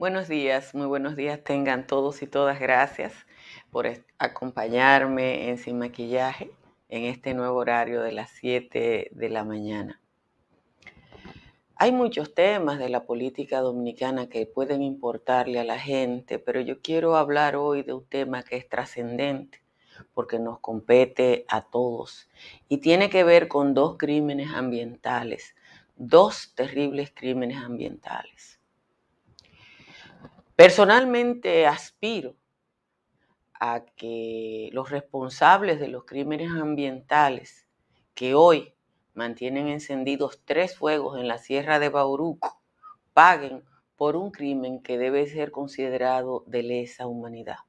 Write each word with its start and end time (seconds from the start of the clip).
Buenos 0.00 0.28
días, 0.28 0.74
muy 0.74 0.86
buenos 0.86 1.14
días 1.14 1.44
tengan 1.44 1.86
todos 1.86 2.22
y 2.22 2.26
todas. 2.26 2.58
Gracias 2.58 3.12
por 3.70 3.86
acompañarme 4.16 5.50
en 5.50 5.58
Sin 5.58 5.78
Maquillaje 5.78 6.50
en 6.88 7.04
este 7.04 7.34
nuevo 7.34 7.58
horario 7.58 8.00
de 8.00 8.12
las 8.12 8.30
7 8.30 9.10
de 9.12 9.28
la 9.28 9.44
mañana. 9.44 10.00
Hay 11.76 11.92
muchos 11.92 12.34
temas 12.34 12.78
de 12.78 12.88
la 12.88 13.04
política 13.04 13.60
dominicana 13.60 14.30
que 14.30 14.46
pueden 14.46 14.80
importarle 14.80 15.60
a 15.60 15.64
la 15.64 15.78
gente, 15.78 16.38
pero 16.38 16.62
yo 16.62 16.80
quiero 16.80 17.16
hablar 17.16 17.54
hoy 17.54 17.82
de 17.82 17.92
un 17.92 18.06
tema 18.06 18.42
que 18.42 18.56
es 18.56 18.66
trascendente 18.70 19.60
porque 20.14 20.38
nos 20.38 20.60
compete 20.60 21.44
a 21.46 21.60
todos 21.60 22.30
y 22.70 22.78
tiene 22.78 23.10
que 23.10 23.22
ver 23.22 23.48
con 23.48 23.74
dos 23.74 23.98
crímenes 23.98 24.50
ambientales, 24.54 25.54
dos 25.94 26.54
terribles 26.54 27.12
crímenes 27.14 27.58
ambientales. 27.58 28.59
Personalmente 30.60 31.66
aspiro 31.66 32.36
a 33.58 33.82
que 33.96 34.68
los 34.72 34.90
responsables 34.90 35.80
de 35.80 35.88
los 35.88 36.04
crímenes 36.04 36.50
ambientales 36.50 37.66
que 38.14 38.34
hoy 38.34 38.74
mantienen 39.14 39.68
encendidos 39.68 40.42
tres 40.44 40.76
fuegos 40.76 41.18
en 41.18 41.28
la 41.28 41.38
Sierra 41.38 41.78
de 41.78 41.88
Bauruco 41.88 42.60
paguen 43.14 43.64
por 43.96 44.16
un 44.16 44.30
crimen 44.30 44.82
que 44.82 44.98
debe 44.98 45.26
ser 45.28 45.50
considerado 45.50 46.44
de 46.46 46.62
lesa 46.62 47.06
humanidad. 47.06 47.60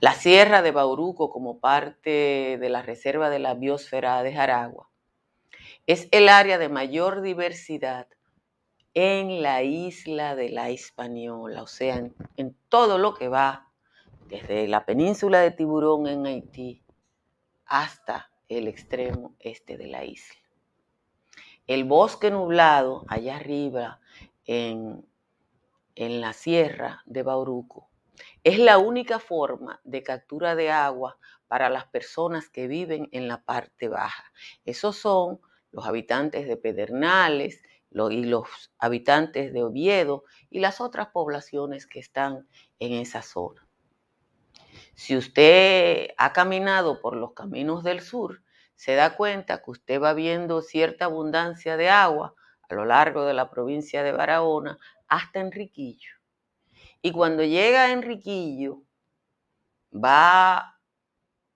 La 0.00 0.12
Sierra 0.12 0.60
de 0.60 0.72
Bauruco, 0.72 1.30
como 1.30 1.58
parte 1.58 2.58
de 2.60 2.68
la 2.68 2.82
Reserva 2.82 3.30
de 3.30 3.38
la 3.38 3.54
Biosfera 3.54 4.22
de 4.22 4.34
Jaragua, 4.34 4.90
es 5.86 6.06
el 6.10 6.28
área 6.28 6.58
de 6.58 6.68
mayor 6.68 7.22
diversidad 7.22 8.08
en 8.94 9.42
la 9.42 9.62
isla 9.62 10.36
de 10.36 10.48
la 10.50 10.70
Hispaniola, 10.70 11.62
o 11.62 11.66
sea, 11.66 11.96
en, 12.36 12.56
todo 12.68 12.98
lo 12.98 13.14
que 13.14 13.28
va 13.28 13.68
desde 14.28 14.68
la 14.68 14.86
península 14.86 15.40
de 15.40 15.50
Tiburón 15.50 16.06
en 16.06 16.26
Haití 16.26 16.82
hasta 17.66 18.30
el 18.48 18.68
extremo 18.68 19.34
este 19.40 19.76
de 19.76 19.88
la 19.88 20.04
isla. 20.04 20.40
El 21.66 21.84
bosque 21.84 22.30
nublado 22.30 23.04
allá 23.08 23.36
arriba 23.36 24.00
en, 24.46 25.04
en 25.94 26.20
la 26.20 26.32
sierra 26.32 27.02
de 27.06 27.22
Bauruco 27.22 27.88
es 28.44 28.58
la 28.58 28.78
única 28.78 29.18
forma 29.18 29.80
de 29.84 30.02
captura 30.02 30.54
de 30.54 30.70
agua 30.70 31.18
para 31.48 31.68
las 31.68 31.86
personas 31.86 32.48
que 32.48 32.68
viven 32.68 33.08
en 33.12 33.26
la 33.26 33.42
parte 33.42 33.88
baja. 33.88 34.24
Esos 34.64 34.96
son 34.96 35.40
los 35.72 35.86
habitantes 35.86 36.46
de 36.46 36.56
Pedernales 36.56 37.60
y 37.94 38.24
los 38.24 38.72
habitantes 38.78 39.52
de 39.52 39.62
Oviedo 39.62 40.24
y 40.50 40.60
las 40.60 40.80
otras 40.80 41.08
poblaciones 41.08 41.86
que 41.86 42.00
están 42.00 42.48
en 42.80 42.94
esa 42.94 43.22
zona. 43.22 43.66
Si 44.94 45.16
usted 45.16 46.08
ha 46.18 46.32
caminado 46.32 47.00
por 47.00 47.16
los 47.16 47.32
caminos 47.32 47.84
del 47.84 48.00
sur, 48.00 48.42
se 48.74 48.94
da 48.94 49.16
cuenta 49.16 49.62
que 49.62 49.70
usted 49.70 50.02
va 50.02 50.12
viendo 50.12 50.60
cierta 50.60 51.04
abundancia 51.04 51.76
de 51.76 51.88
agua 51.88 52.34
a 52.68 52.74
lo 52.74 52.84
largo 52.84 53.24
de 53.24 53.34
la 53.34 53.50
provincia 53.50 54.02
de 54.02 54.12
Barahona 54.12 54.78
hasta 55.06 55.40
Enriquillo. 55.40 56.10
Y 57.00 57.12
cuando 57.12 57.44
llega 57.44 57.84
a 57.84 57.92
Enriquillo, 57.92 58.82
va 59.92 60.74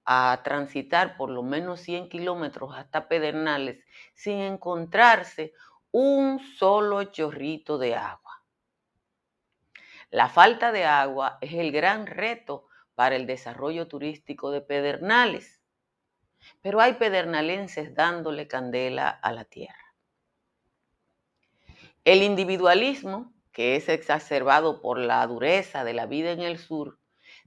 a 0.05 0.41
transitar 0.43 1.17
por 1.17 1.31
lo 1.31 1.43
menos 1.43 1.81
100 1.81 2.09
kilómetros 2.09 2.75
hasta 2.75 3.09
Pedernales 3.09 3.85
sin 4.15 4.39
encontrarse 4.39 5.53
un 5.91 6.41
solo 6.41 7.05
chorrito 7.05 7.79
de 7.79 7.95
agua. 7.95 8.43
La 10.11 10.29
falta 10.29 10.73
de 10.73 10.85
agua 10.85 11.39
es 11.41 11.55
el 11.55 11.73
gran 11.73 12.07
reto 12.07 12.67
para 12.95 13.17
el 13.17 13.27
desarrollo 13.27 13.89
turístico 13.89 14.51
de 14.51 14.61
Pedernales, 14.61 15.61
pero 16.63 16.81
hay 16.81 16.95
pedernalenses 16.95 17.95
dándole 17.95 18.49
candela 18.49 19.09
a 19.09 19.33
la 19.33 19.45
tierra. 19.45 19.95
El 22.05 22.23
individualismo 22.23 23.33
que 23.59 23.75
es 23.75 23.89
exacerbado 23.89 24.81
por 24.81 25.01
la 25.01 25.27
dureza 25.27 25.83
de 25.83 25.93
la 25.93 26.07
vida 26.07 26.31
en 26.31 26.43
el 26.43 26.59
sur, 26.59 27.01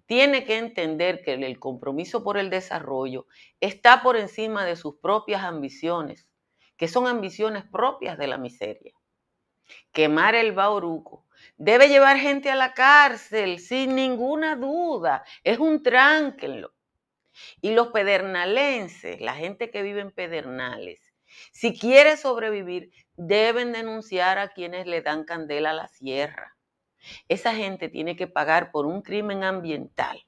tiene 0.07 0.43
que 0.43 0.57
entender 0.57 1.21
que 1.23 1.35
el 1.35 1.57
compromiso 1.57 2.21
por 2.21 2.37
el 2.37 2.49
desarrollo 2.49 3.27
está 3.61 4.03
por 4.03 4.17
encima 4.17 4.65
de 4.65 4.75
sus 4.75 4.97
propias 4.97 5.41
ambiciones, 5.41 6.27
que 6.81 6.87
son 6.87 7.05
ambiciones 7.05 7.63
propias 7.63 8.17
de 8.17 8.25
la 8.25 8.39
miseria. 8.39 8.95
Quemar 9.91 10.33
el 10.33 10.51
Bauruco 10.51 11.27
debe 11.55 11.89
llevar 11.89 12.17
gente 12.17 12.49
a 12.49 12.55
la 12.55 12.73
cárcel, 12.73 13.59
sin 13.59 13.93
ninguna 13.93 14.55
duda. 14.55 15.23
Es 15.43 15.59
un 15.59 15.83
tránquenlo. 15.83 16.73
Y 17.61 17.75
los 17.75 17.89
pedernalenses, 17.89 19.21
la 19.21 19.35
gente 19.35 19.69
que 19.69 19.83
vive 19.83 20.01
en 20.01 20.09
Pedernales, 20.09 21.13
si 21.51 21.77
quiere 21.77 22.17
sobrevivir, 22.17 22.89
deben 23.15 23.73
denunciar 23.73 24.39
a 24.39 24.47
quienes 24.47 24.87
le 24.87 25.03
dan 25.03 25.23
candela 25.23 25.69
a 25.69 25.73
la 25.73 25.87
sierra. 25.87 26.57
Esa 27.27 27.53
gente 27.53 27.89
tiene 27.89 28.15
que 28.15 28.25
pagar 28.25 28.71
por 28.71 28.87
un 28.87 29.03
crimen 29.03 29.43
ambiental. 29.43 30.25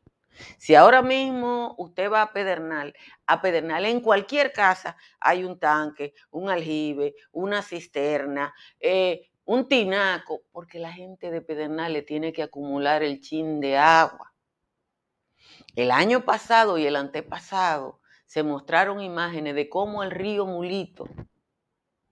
Si 0.57 0.75
ahora 0.75 1.01
mismo 1.01 1.75
usted 1.77 2.11
va 2.11 2.21
a 2.21 2.33
Pedernal, 2.33 2.93
a 3.27 3.41
Pedernal 3.41 3.85
en 3.85 4.01
cualquier 4.01 4.51
casa 4.51 4.97
hay 5.19 5.43
un 5.43 5.59
tanque, 5.59 6.13
un 6.31 6.49
aljibe, 6.49 7.15
una 7.31 7.61
cisterna, 7.61 8.53
eh, 8.79 9.29
un 9.45 9.67
tinaco, 9.67 10.43
porque 10.51 10.79
la 10.79 10.91
gente 10.91 11.31
de 11.31 11.41
Pedernal 11.41 11.93
le 11.93 12.01
tiene 12.01 12.31
que 12.33 12.43
acumular 12.43 13.03
el 13.03 13.19
chin 13.19 13.59
de 13.59 13.77
agua. 13.77 14.33
El 15.75 15.91
año 15.91 16.23
pasado 16.23 16.77
y 16.77 16.85
el 16.85 16.95
antepasado 16.95 17.99
se 18.25 18.43
mostraron 18.43 19.01
imágenes 19.01 19.55
de 19.55 19.69
cómo 19.69 20.03
el 20.03 20.11
río 20.11 20.45
Mulito 20.45 21.07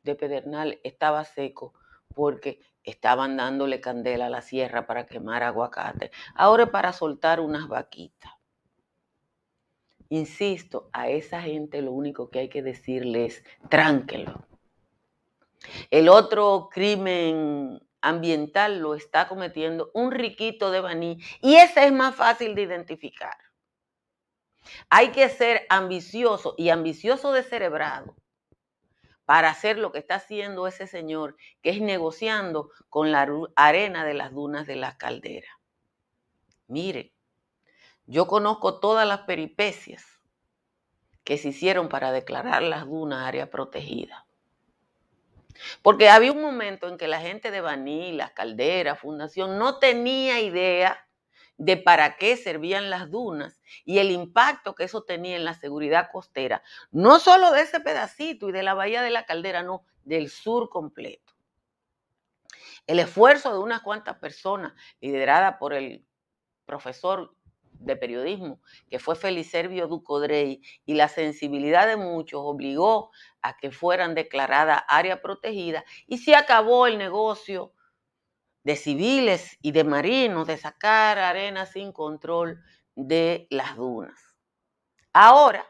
de 0.03 0.15
Pedernal 0.15 0.79
estaba 0.83 1.23
seco 1.23 1.73
porque 2.13 2.59
estaban 2.83 3.37
dándole 3.37 3.81
candela 3.81 4.27
a 4.27 4.29
la 4.29 4.41
sierra 4.41 4.85
para 4.87 5.05
quemar 5.05 5.43
aguacate. 5.43 6.11
Ahora 6.35 6.71
para 6.71 6.93
soltar 6.93 7.39
unas 7.39 7.67
vaquitas. 7.67 8.31
Insisto, 10.09 10.89
a 10.91 11.09
esa 11.09 11.41
gente 11.41 11.81
lo 11.81 11.91
único 11.93 12.29
que 12.29 12.39
hay 12.39 12.49
que 12.49 12.61
decirles 12.61 13.37
es 13.37 13.69
tránquelo. 13.69 14.45
El 15.89 16.09
otro 16.09 16.69
crimen 16.71 17.81
ambiental 18.01 18.79
lo 18.79 18.95
está 18.95 19.27
cometiendo 19.27 19.91
un 19.93 20.11
riquito 20.11 20.71
de 20.71 20.81
Baní 20.81 21.19
y 21.39 21.55
ese 21.55 21.85
es 21.85 21.93
más 21.93 22.15
fácil 22.15 22.55
de 22.55 22.63
identificar. 22.63 23.37
Hay 24.89 25.11
que 25.11 25.29
ser 25.29 25.65
ambicioso 25.69 26.55
y 26.57 26.69
ambicioso 26.69 27.31
de 27.31 27.43
cerebrado 27.43 28.15
para 29.25 29.49
hacer 29.49 29.77
lo 29.77 29.91
que 29.91 29.99
está 29.99 30.15
haciendo 30.15 30.67
ese 30.67 30.87
señor, 30.87 31.37
que 31.61 31.69
es 31.69 31.81
negociando 31.81 32.69
con 32.89 33.11
la 33.11 33.27
arena 33.55 34.03
de 34.03 34.13
las 34.13 34.31
dunas 34.31 34.67
de 34.67 34.75
la 34.75 34.97
caldera. 34.97 35.59
Mire, 36.67 37.13
yo 38.05 38.27
conozco 38.27 38.79
todas 38.79 39.07
las 39.07 39.21
peripecias 39.21 40.19
que 41.23 41.37
se 41.37 41.49
hicieron 41.49 41.87
para 41.87 42.11
declarar 42.11 42.63
las 42.63 42.85
dunas 42.85 43.27
área 43.27 43.49
protegida. 43.49 44.25
Porque 45.81 46.09
había 46.09 46.31
un 46.31 46.41
momento 46.41 46.87
en 46.87 46.97
que 46.97 47.07
la 47.07 47.21
gente 47.21 47.51
de 47.51 47.61
Baní, 47.61 48.13
las 48.13 48.31
calderas, 48.31 48.99
Fundación, 48.99 49.57
no 49.57 49.79
tenía 49.79 50.39
idea 50.39 51.07
de 51.57 51.77
para 51.77 52.17
qué 52.17 52.37
servían 52.37 52.89
las 52.89 53.11
dunas 53.11 53.61
y 53.85 53.99
el 53.99 54.11
impacto 54.11 54.73
que 54.73 54.85
eso 54.85 55.03
tenía 55.03 55.35
en 55.35 55.45
la 55.45 55.53
seguridad 55.53 56.09
costera, 56.11 56.63
no 56.91 57.19
solo 57.19 57.51
de 57.51 57.61
ese 57.61 57.79
pedacito 57.79 58.49
y 58.49 58.51
de 58.51 58.63
la 58.63 58.73
bahía 58.73 59.01
de 59.01 59.11
la 59.11 59.25
caldera, 59.25 59.61
no, 59.63 59.85
del 60.03 60.29
sur 60.29 60.69
completo. 60.69 61.33
El 62.87 62.99
esfuerzo 62.99 63.53
de 63.53 63.59
unas 63.59 63.81
cuantas 63.81 64.17
personas, 64.17 64.73
liderada 64.99 65.59
por 65.59 65.73
el 65.73 66.03
profesor 66.65 67.35
de 67.81 67.95
periodismo, 67.95 68.61
que 68.89 68.99
fue 68.99 69.15
Felicervio 69.15 69.87
Ducodrey, 69.87 70.61
y 70.85 70.93
la 70.93 71.07
sensibilidad 71.07 71.87
de 71.87 71.97
muchos 71.97 72.41
obligó 72.43 73.11
a 73.41 73.57
que 73.57 73.71
fueran 73.71 74.15
declaradas 74.15 74.83
área 74.87 75.21
protegida 75.21 75.83
y 76.07 76.19
se 76.19 76.35
acabó 76.35 76.87
el 76.87 76.97
negocio 76.97 77.73
de 78.63 78.75
civiles 78.75 79.57
y 79.61 79.71
de 79.71 79.83
marinos 79.83 80.47
de 80.47 80.57
sacar 80.57 81.17
arena 81.19 81.65
sin 81.65 81.91
control 81.91 82.63
de 82.95 83.47
las 83.49 83.75
dunas. 83.75 84.19
Ahora, 85.13 85.65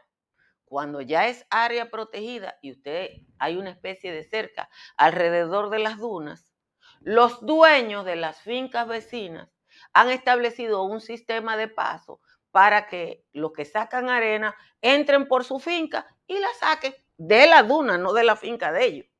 cuando 0.64 1.00
ya 1.00 1.28
es 1.28 1.46
área 1.50 1.90
protegida 1.90 2.58
y 2.62 2.72
usted 2.72 3.10
hay 3.38 3.56
una 3.56 3.70
especie 3.70 4.12
de 4.12 4.24
cerca 4.24 4.70
alrededor 4.96 5.70
de 5.70 5.78
las 5.80 5.98
dunas, 5.98 6.52
los 7.00 7.44
dueños 7.44 8.04
de 8.04 8.16
las 8.16 8.40
fincas 8.40 8.86
vecinas 8.86 9.50
han 9.92 10.10
establecido 10.10 10.84
un 10.84 11.00
sistema 11.00 11.56
de 11.56 11.68
paso 11.68 12.20
para 12.50 12.86
que 12.86 13.24
los 13.32 13.52
que 13.52 13.64
sacan 13.64 14.08
arena 14.08 14.54
entren 14.80 15.26
por 15.26 15.44
su 15.44 15.58
finca 15.58 16.06
y 16.26 16.38
la 16.38 16.48
saquen 16.60 16.94
de 17.16 17.46
la 17.46 17.62
duna, 17.62 17.98
no 17.98 18.12
de 18.12 18.24
la 18.24 18.36
finca 18.36 18.72
de 18.72 18.84
ellos. 18.84 19.11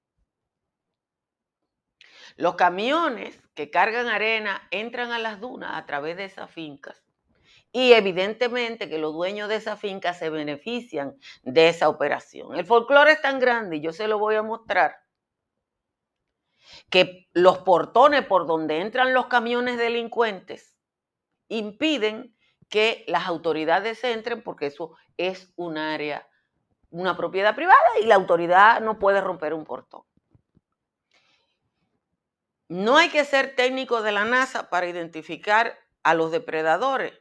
Los 2.42 2.56
camiones 2.56 3.38
que 3.54 3.70
cargan 3.70 4.08
arena 4.08 4.66
entran 4.72 5.12
a 5.12 5.20
las 5.20 5.38
dunas 5.38 5.76
a 5.76 5.86
través 5.86 6.16
de 6.16 6.24
esas 6.24 6.50
fincas 6.50 7.00
y 7.70 7.92
evidentemente 7.92 8.88
que 8.88 8.98
los 8.98 9.12
dueños 9.12 9.48
de 9.48 9.54
esas 9.54 9.78
fincas 9.78 10.18
se 10.18 10.28
benefician 10.28 11.16
de 11.44 11.68
esa 11.68 11.88
operación. 11.88 12.56
El 12.56 12.66
folclore 12.66 13.12
es 13.12 13.22
tan 13.22 13.38
grande 13.38 13.76
y 13.76 13.80
yo 13.80 13.92
se 13.92 14.08
lo 14.08 14.18
voy 14.18 14.34
a 14.34 14.42
mostrar 14.42 14.96
que 16.90 17.28
los 17.32 17.58
portones 17.58 18.26
por 18.26 18.48
donde 18.48 18.80
entran 18.80 19.14
los 19.14 19.26
camiones 19.26 19.78
delincuentes 19.78 20.74
impiden 21.46 22.36
que 22.68 23.04
las 23.06 23.28
autoridades 23.28 24.02
entren 24.02 24.42
porque 24.42 24.66
eso 24.66 24.96
es 25.16 25.52
un 25.54 25.78
área, 25.78 26.26
una 26.90 27.16
propiedad 27.16 27.54
privada 27.54 28.00
y 28.02 28.06
la 28.06 28.16
autoridad 28.16 28.80
no 28.80 28.98
puede 28.98 29.20
romper 29.20 29.54
un 29.54 29.64
portón. 29.64 30.02
No 32.72 32.96
hay 32.96 33.10
que 33.10 33.26
ser 33.26 33.54
técnico 33.54 34.00
de 34.00 34.12
la 34.12 34.24
NASA 34.24 34.70
para 34.70 34.86
identificar 34.86 35.78
a 36.02 36.14
los 36.14 36.32
depredadores, 36.32 37.12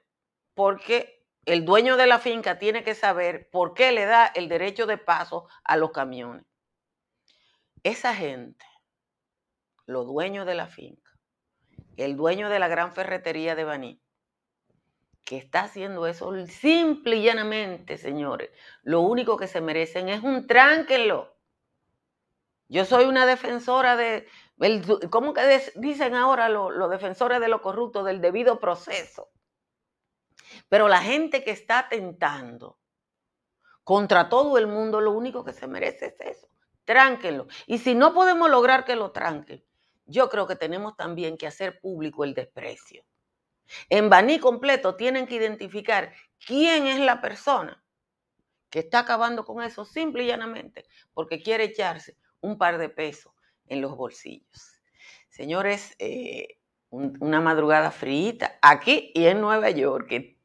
porque 0.54 1.26
el 1.44 1.66
dueño 1.66 1.98
de 1.98 2.08
la 2.08 2.20
finca 2.20 2.58
tiene 2.58 2.86
que 2.86 2.96
saber 2.96 3.50
por 3.50 3.74
qué 3.74 3.92
le 3.92 4.06
da 4.06 4.28
el 4.28 4.48
derecho 4.48 4.86
de 4.86 4.98
paso 4.98 5.50
a 5.66 5.76
los 5.76 5.92
camiones. 5.92 6.46
Esa 7.84 8.16
gente, 8.16 8.66
los 9.88 10.06
dueños 10.06 10.46
de 10.46 10.56
la 10.56 10.68
finca, 10.68 11.12
el 11.98 12.16
dueño 12.16 12.48
de 12.48 12.60
la 12.60 12.70
gran 12.70 12.94
ferretería 12.94 13.54
de 13.54 13.66
Baní, 13.66 14.02
que 15.26 15.36
está 15.36 15.64
haciendo 15.64 16.08
eso 16.08 16.34
simple 16.48 17.18
y 17.18 17.24
llanamente, 17.24 17.98
señores, 17.98 18.52
lo 18.84 19.02
único 19.02 19.36
que 19.36 19.48
se 19.48 19.60
merecen 19.60 20.08
es 20.08 20.24
un 20.24 20.48
tránquenlo. 20.48 21.36
Yo 22.70 22.86
soy 22.86 23.04
una 23.04 23.26
defensora 23.26 23.98
de, 23.98 24.30
¿Cómo 25.10 25.34
que 25.34 25.72
dicen 25.76 26.14
ahora 26.14 26.48
los, 26.48 26.90
defensores 26.90 27.40
de 27.40 27.48
lo 27.48 27.62
corrupto 27.62 28.04
del 28.04 28.22
debido 28.22 28.60
proceso? 28.60 29.32
Pero 30.70 30.88
la 30.88 31.02
gente 31.02 31.44
que 31.44 31.52
está 31.52 31.80
atentando 31.80 32.78
contra 33.84 34.30
todo 34.30 34.60
el 34.60 34.68
mundo, 34.68 35.02
lo 35.02 35.12
único 35.14 35.44
que 35.44 35.54
se 35.54 35.68
merece 35.68 36.08
es 36.08 36.38
eso. 36.38 36.48
Tránquenlo. 36.86 37.48
Y 37.66 37.80
si 37.80 37.96
no 37.96 38.14
podemos 38.14 38.52
lograr 38.52 38.86
que 38.86 38.96
lo 38.96 39.12
tranquen, 39.12 39.66
yo 40.06 40.30
creo 40.30 40.46
que 40.46 40.56
tenemos 40.56 40.96
también 40.96 41.38
que 41.38 41.48
hacer 41.48 41.80
público 41.80 42.24
el 42.24 42.36
desprecio. 42.36 43.04
En 43.90 44.10
Baní 44.10 44.40
completo 44.40 44.96
tienen 44.96 45.26
que 45.26 45.36
identificar 45.36 46.14
quién 46.46 46.86
es 46.86 47.00
la 47.00 47.20
persona 47.20 47.84
que 48.70 48.80
está 48.80 49.00
acabando 49.00 49.44
con 49.44 49.64
eso 49.64 49.86
simple 49.86 50.24
y 50.24 50.28
llanamente 50.28 50.86
porque 51.14 51.42
quiere 51.42 51.66
echarse 51.66 52.18
un 52.42 52.58
par 52.58 52.78
de 52.78 52.90
pesos 52.90 53.34
en 53.72 53.82
los 53.82 53.96
bolsillos. 53.96 54.82
Señores, 55.30 55.96
eh, 55.98 56.60
una 56.90 57.40
madrugada 57.40 57.90
fríita 57.90 58.60
aquí 58.62 59.12
y 59.16 59.26
en 59.28 59.40
Nueva 59.40 59.70
York, 59.70 60.08
que, 60.10 60.38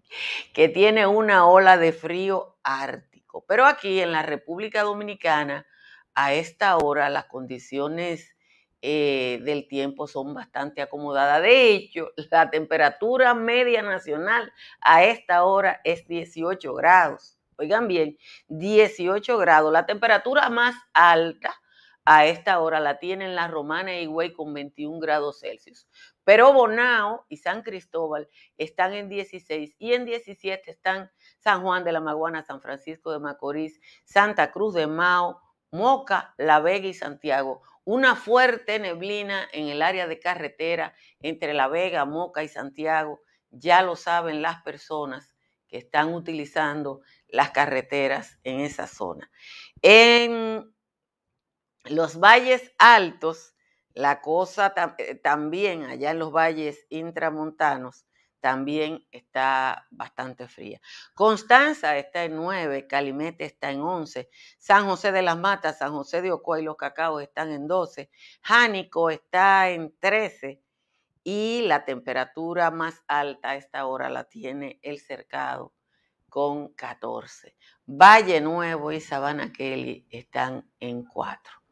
que 0.54 0.68
tiene 0.68 1.08
una 1.08 1.48
ola 1.48 1.76
de 1.76 1.92
frío 1.92 2.56
ártico. 2.62 3.44
Pero 3.48 3.66
aquí 3.66 4.00
en 4.00 4.12
la 4.12 4.22
República 4.22 4.84
Dominicana, 4.84 5.66
a 6.14 6.34
esta 6.34 6.76
hora, 6.76 7.10
las 7.10 7.24
condiciones 7.24 8.36
eh, 8.80 9.40
del 9.42 9.66
tiempo 9.66 10.06
son 10.06 10.32
bastante 10.32 10.80
acomodadas. 10.80 11.42
De 11.42 11.70
hecho, 11.70 12.12
la 12.30 12.48
temperatura 12.48 13.34
media 13.34 13.82
nacional 13.82 14.52
a 14.80 15.02
esta 15.02 15.42
hora 15.42 15.80
es 15.82 16.06
18 16.06 16.72
grados. 16.74 17.38
Oigan 17.58 17.88
bien, 17.88 18.16
18 18.46 19.36
grados. 19.36 19.72
La 19.72 19.84
temperatura 19.84 20.48
más 20.48 20.76
alta 20.92 21.60
a 22.06 22.24
esta 22.24 22.60
hora 22.60 22.78
la 22.78 23.00
tienen 23.00 23.34
la 23.34 23.48
Romana 23.48 23.92
y 23.92 24.04
Higüey 24.04 24.32
con 24.32 24.54
21 24.54 25.00
grados 25.00 25.40
Celsius. 25.40 25.88
Pero 26.22 26.52
Bonao 26.52 27.26
y 27.28 27.38
San 27.38 27.62
Cristóbal 27.62 28.28
están 28.56 28.94
en 28.94 29.08
16 29.08 29.74
y 29.76 29.92
en 29.92 30.06
17 30.06 30.70
están 30.70 31.10
San 31.40 31.62
Juan 31.62 31.82
de 31.82 31.90
la 31.90 32.00
Maguana, 32.00 32.44
San 32.44 32.62
Francisco 32.62 33.10
de 33.10 33.18
Macorís, 33.18 33.80
Santa 34.04 34.52
Cruz 34.52 34.74
de 34.74 34.86
Mao, 34.86 35.42
Moca, 35.72 36.32
La 36.38 36.60
Vega 36.60 36.86
y 36.86 36.94
Santiago. 36.94 37.62
Una 37.82 38.14
fuerte 38.14 38.78
neblina 38.78 39.48
en 39.52 39.66
el 39.66 39.82
área 39.82 40.06
de 40.06 40.20
carretera 40.20 40.94
entre 41.20 41.54
La 41.54 41.66
Vega, 41.66 42.04
Moca 42.04 42.44
y 42.44 42.48
Santiago. 42.48 43.20
Ya 43.50 43.82
lo 43.82 43.96
saben 43.96 44.42
las 44.42 44.62
personas 44.62 45.34
que 45.66 45.78
están 45.78 46.14
utilizando 46.14 47.00
las 47.26 47.50
carreteras 47.50 48.38
en 48.44 48.60
esa 48.60 48.86
zona. 48.86 49.28
En 49.82 50.72
los 51.88 52.18
valles 52.18 52.72
altos, 52.78 53.54
la 53.94 54.20
cosa 54.20 54.74
eh, 54.98 55.14
también 55.14 55.84
allá 55.84 56.10
en 56.10 56.18
los 56.18 56.32
valles 56.32 56.86
intramontanos, 56.90 58.06
también 58.40 59.06
está 59.10 59.88
bastante 59.90 60.46
fría. 60.46 60.80
Constanza 61.14 61.96
está 61.96 62.24
en 62.24 62.36
9, 62.36 62.86
Calimete 62.86 63.44
está 63.44 63.70
en 63.70 63.80
11, 63.80 64.28
San 64.58 64.86
José 64.86 65.10
de 65.10 65.22
las 65.22 65.36
Matas, 65.36 65.78
San 65.78 65.92
José 65.92 66.22
de 66.22 66.30
Ocoa 66.30 66.60
y 66.60 66.64
los 66.64 66.76
Cacaos 66.76 67.22
están 67.22 67.50
en 67.50 67.66
12, 67.66 68.10
Jánico 68.42 69.10
está 69.10 69.70
en 69.70 69.96
13 69.98 70.62
y 71.24 71.62
la 71.62 71.84
temperatura 71.84 72.70
más 72.70 73.02
alta 73.08 73.50
a 73.50 73.56
esta 73.56 73.86
hora 73.86 74.08
la 74.08 74.24
tiene 74.24 74.78
el 74.82 75.00
cercado 75.00 75.74
con 76.28 76.74
14. 76.74 77.56
Valle 77.86 78.40
Nuevo 78.40 78.92
y 78.92 79.00
Sabana 79.00 79.52
Kelly 79.52 80.06
están 80.10 80.70
en 80.78 81.04
4. 81.04 81.65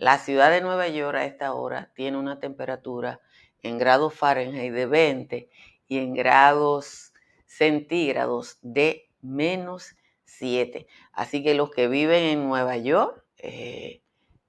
La 0.00 0.16
ciudad 0.16 0.50
de 0.50 0.62
Nueva 0.62 0.88
York 0.88 1.14
a 1.14 1.26
esta 1.26 1.52
hora 1.52 1.92
tiene 1.94 2.16
una 2.16 2.40
temperatura 2.40 3.20
en 3.60 3.76
grados 3.76 4.14
Fahrenheit 4.14 4.72
de 4.72 4.86
20 4.86 5.50
y 5.88 5.98
en 5.98 6.14
grados 6.14 7.12
centígrados 7.44 8.56
de 8.62 9.10
menos 9.20 9.94
7. 10.24 10.86
Así 11.12 11.42
que 11.42 11.52
los 11.52 11.70
que 11.70 11.86
viven 11.86 12.22
en 12.22 12.48
Nueva 12.48 12.78
York, 12.78 13.22
eh, 13.36 14.00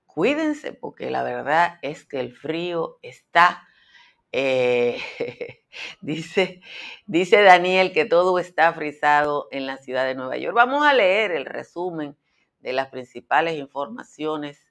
cuídense 0.05 0.71
porque 0.71 1.11
la 1.11 1.21
verdad 1.21 1.79
es 1.81 2.05
que 2.05 2.21
el 2.21 2.33
frío 2.33 2.97
está... 3.01 3.67
Eh, 4.31 5.01
dice, 5.99 6.61
dice 7.07 7.41
Daniel 7.41 7.91
que 7.91 8.05
todo 8.05 8.39
está 8.39 8.71
frisado 8.71 9.49
en 9.51 9.65
la 9.65 9.75
ciudad 9.75 10.05
de 10.05 10.15
Nueva 10.15 10.37
York. 10.37 10.55
Vamos 10.55 10.85
a 10.87 10.93
leer 10.93 11.33
el 11.33 11.45
resumen 11.45 12.15
de 12.61 12.71
las 12.71 12.87
principales 12.87 13.57
informaciones 13.57 14.70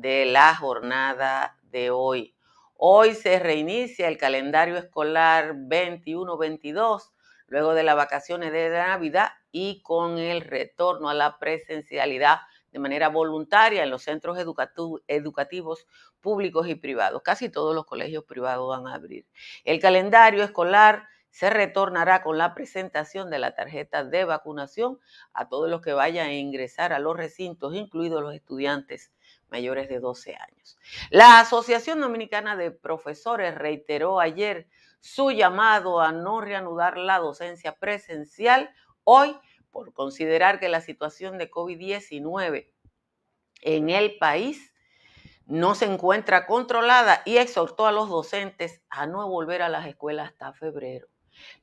de 0.00 0.26
la 0.26 0.54
jornada 0.54 1.56
de 1.72 1.90
hoy. 1.90 2.34
Hoy 2.76 3.14
se 3.14 3.40
reinicia 3.40 4.06
el 4.06 4.16
calendario 4.16 4.76
escolar 4.76 5.54
21-22, 5.56 7.10
luego 7.48 7.74
de 7.74 7.82
las 7.82 7.96
vacaciones 7.96 8.52
de 8.52 8.70
Navidad 8.70 9.30
y 9.50 9.82
con 9.82 10.18
el 10.18 10.42
retorno 10.42 11.08
a 11.08 11.14
la 11.14 11.38
presencialidad 11.38 12.38
de 12.70 12.78
manera 12.78 13.08
voluntaria 13.08 13.82
en 13.82 13.90
los 13.90 14.04
centros 14.04 14.38
educativos 14.38 15.86
públicos 16.20 16.68
y 16.68 16.76
privados. 16.76 17.22
Casi 17.22 17.48
todos 17.48 17.74
los 17.74 17.84
colegios 17.84 18.22
privados 18.24 18.68
van 18.68 18.86
a 18.86 18.94
abrir. 18.94 19.26
El 19.64 19.80
calendario 19.80 20.44
escolar 20.44 21.08
se 21.30 21.50
retornará 21.50 22.22
con 22.22 22.38
la 22.38 22.54
presentación 22.54 23.30
de 23.30 23.38
la 23.40 23.54
tarjeta 23.54 24.04
de 24.04 24.24
vacunación 24.24 25.00
a 25.32 25.48
todos 25.48 25.68
los 25.68 25.80
que 25.82 25.92
vayan 25.92 26.28
a 26.28 26.34
ingresar 26.34 26.92
a 26.92 27.00
los 27.00 27.16
recintos, 27.16 27.74
incluidos 27.74 28.22
los 28.22 28.34
estudiantes 28.34 29.12
mayores 29.50 29.88
de 29.88 30.00
12 30.00 30.36
años. 30.36 30.78
La 31.10 31.40
Asociación 31.40 32.00
Dominicana 32.00 32.56
de 32.56 32.70
Profesores 32.70 33.54
reiteró 33.54 34.20
ayer 34.20 34.68
su 35.00 35.30
llamado 35.30 36.00
a 36.00 36.12
no 36.12 36.40
reanudar 36.40 36.96
la 36.96 37.18
docencia 37.18 37.76
presencial 37.76 38.70
hoy 39.04 39.36
por 39.70 39.92
considerar 39.92 40.60
que 40.60 40.68
la 40.68 40.80
situación 40.80 41.38
de 41.38 41.50
COVID-19 41.50 42.68
en 43.62 43.90
el 43.90 44.18
país 44.18 44.74
no 45.46 45.74
se 45.74 45.86
encuentra 45.86 46.46
controlada 46.46 47.22
y 47.24 47.38
exhortó 47.38 47.86
a 47.86 47.92
los 47.92 48.08
docentes 48.08 48.82
a 48.90 49.06
no 49.06 49.26
volver 49.28 49.62
a 49.62 49.68
las 49.68 49.86
escuelas 49.86 50.28
hasta 50.28 50.52
febrero. 50.52 51.08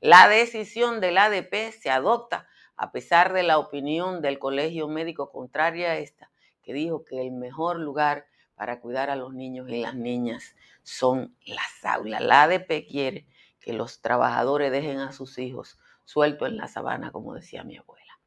La 0.00 0.28
decisión 0.28 1.00
del 1.00 1.18
ADP 1.18 1.72
se 1.72 1.90
adopta 1.90 2.48
a 2.76 2.90
pesar 2.90 3.32
de 3.32 3.42
la 3.42 3.58
opinión 3.58 4.22
del 4.22 4.38
Colegio 4.38 4.88
Médico 4.88 5.30
contraria 5.30 5.92
a 5.92 5.98
esta 5.98 6.30
que 6.66 6.74
dijo 6.74 7.04
que 7.04 7.22
el 7.22 7.30
mejor 7.30 7.78
lugar 7.78 8.26
para 8.56 8.80
cuidar 8.80 9.08
a 9.08 9.14
los 9.14 9.32
niños 9.32 9.68
y 9.70 9.80
las 9.80 9.94
niñas 9.94 10.56
son 10.82 11.36
las 11.46 11.84
aulas. 11.84 12.20
La 12.20 12.42
ADP 12.42 12.88
quiere 12.88 13.24
que 13.60 13.72
los 13.72 14.00
trabajadores 14.00 14.72
dejen 14.72 14.98
a 14.98 15.12
sus 15.12 15.38
hijos 15.38 15.78
sueltos 16.04 16.48
en 16.48 16.56
la 16.56 16.66
sabana, 16.66 17.12
como 17.12 17.34
decía 17.34 17.62
mi 17.62 17.76
abuela. 17.76 18.18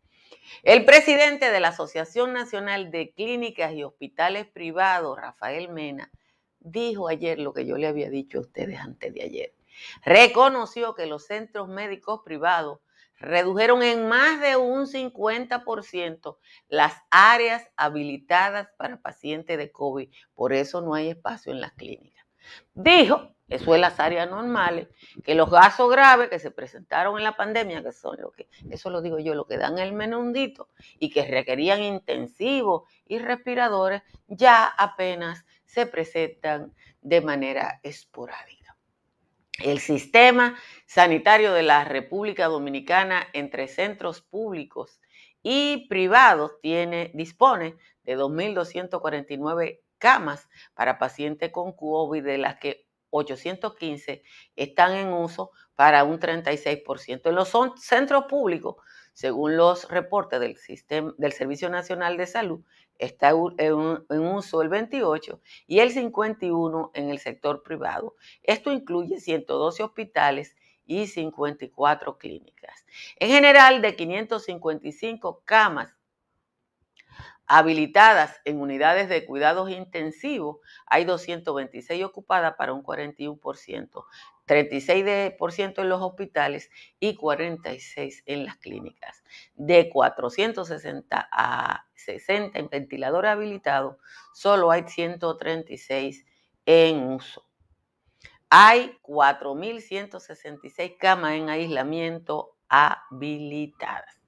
El 0.63 0.85
presidente 0.85 1.51
de 1.51 1.59
la 1.59 1.69
Asociación 1.69 2.31
Nacional 2.31 2.91
de 2.91 3.11
Clínicas 3.11 3.73
y 3.73 3.83
Hospitales 3.83 4.47
Privados, 4.47 5.19
Rafael 5.19 5.67
Mena, 5.67 6.09
dijo 6.61 7.09
ayer 7.09 7.39
lo 7.39 7.53
que 7.53 7.65
yo 7.65 7.77
le 7.77 7.87
había 7.87 8.09
dicho 8.09 8.37
a 8.37 8.41
ustedes 8.41 8.79
antes 8.79 9.13
de 9.13 9.23
ayer. 9.23 9.53
Reconoció 10.05 10.95
que 10.95 11.07
los 11.07 11.25
centros 11.25 11.67
médicos 11.67 12.21
privados 12.23 12.79
redujeron 13.19 13.83
en 13.83 14.07
más 14.07 14.41
de 14.41 14.55
un 14.55 14.87
50% 14.87 16.37
las 16.67 16.93
áreas 17.11 17.69
habilitadas 17.75 18.69
para 18.77 19.01
pacientes 19.01 19.57
de 19.57 19.71
COVID. 19.71 20.09
Por 20.33 20.53
eso 20.53 20.81
no 20.81 20.93
hay 20.93 21.09
espacio 21.09 21.51
en 21.51 21.61
las 21.61 21.73
clínicas. 21.73 22.25
Dijo, 22.73 23.35
eso 23.49 23.73
es 23.73 23.81
las 23.81 23.99
áreas 23.99 24.29
normales, 24.29 24.87
que 25.23 25.33
los 25.33 25.49
gasos 25.49 25.89
graves 25.89 26.29
que 26.29 26.39
se 26.39 26.51
presentaron 26.51 27.17
en 27.17 27.23
la 27.23 27.35
pandemia, 27.35 27.81
que 27.81 27.91
son 27.91 28.17
lo 28.19 28.31
que, 28.31 28.47
eso 28.69 28.91
lo 28.91 29.01
digo 29.01 29.17
yo, 29.19 29.33
lo 29.33 29.45
que 29.45 29.57
dan 29.57 29.79
el 29.79 29.93
menundito 29.93 30.69
y 30.99 31.09
que 31.09 31.25
requerían 31.25 31.81
intensivos 31.81 32.83
y 33.07 33.17
respiradores, 33.17 34.03
ya 34.27 34.65
apenas 34.65 35.45
se 35.65 35.87
presentan 35.87 36.73
de 37.01 37.21
manera 37.21 37.79
esporádica. 37.83 38.58
El 39.61 39.79
sistema 39.79 40.57
sanitario 40.85 41.51
de 41.51 41.63
la 41.63 41.83
República 41.83 42.45
Dominicana 42.45 43.27
entre 43.33 43.67
centros 43.67 44.21
públicos 44.21 45.01
y 45.43 45.87
privados 45.89 46.53
tiene, 46.61 47.11
dispone 47.13 47.75
de 48.03 48.17
2.249 48.17 49.81
camas 49.97 50.47
para 50.73 50.97
pacientes 50.97 51.51
con 51.51 51.73
COVID, 51.73 52.23
de 52.23 52.37
las 52.37 52.55
que 52.59 52.87
815 53.09 54.23
están 54.55 54.93
en 54.93 55.11
uso 55.11 55.51
para 55.75 56.05
un 56.05 56.19
36%. 56.19 57.21
En 57.25 57.35
los 57.35 57.51
centros 57.81 58.25
públicos, 58.29 58.77
según 59.13 59.57
los 59.57 59.89
reportes 59.89 60.39
del, 60.39 60.55
sistema, 60.55 61.13
del 61.17 61.33
Servicio 61.33 61.69
Nacional 61.69 62.15
de 62.15 62.27
Salud, 62.27 62.63
está 62.99 63.29
en, 63.29 64.03
uso 64.09 64.61
el 64.61 64.69
28 64.69 65.41
y 65.65 65.79
el 65.79 65.91
51 65.91 66.91
en 66.93 67.09
el 67.09 67.19
sector 67.19 67.63
privado. 67.63 68.15
Esto 68.43 68.71
incluye 68.71 69.19
112 69.19 69.81
hospitales 69.81 70.55
y 70.85 71.07
54 71.07 72.17
clínicas. 72.17 72.85
En 73.15 73.29
general, 73.29 73.81
de 73.81 73.95
555 73.95 75.41
camas 75.45 75.95
habilitadas 77.45 78.39
en 78.45 78.61
unidades 78.61 79.09
de 79.09 79.25
cuidados 79.25 79.71
intensivos, 79.71 80.57
hay 80.85 81.03
226 81.05 82.03
ocupadas 82.03 82.53
para 82.55 82.73
un 82.73 82.83
41%, 82.83 84.05
36% 84.49 85.81
en 85.81 85.89
los 85.89 86.01
hospitales 86.01 86.71
y 86.99 87.15
46 87.15 88.23
en 88.25 88.45
las 88.45 88.57
clínicas. 88.57 89.23
De 89.53 89.89
460 89.89 91.29
a 91.31 91.85
60 91.93 92.57
en 92.57 92.67
ventiladores 92.69 93.29
habilitados, 93.29 93.97
solo 94.33 94.71
hay 94.71 94.85
136 94.87 96.25
en 96.65 97.03
uso. 97.03 97.45
Hay 98.49 98.97
4.166 99.03 100.97
camas 100.97 101.33
en 101.33 101.49
aislamiento 101.49 102.57
habilitadas. 102.67 104.19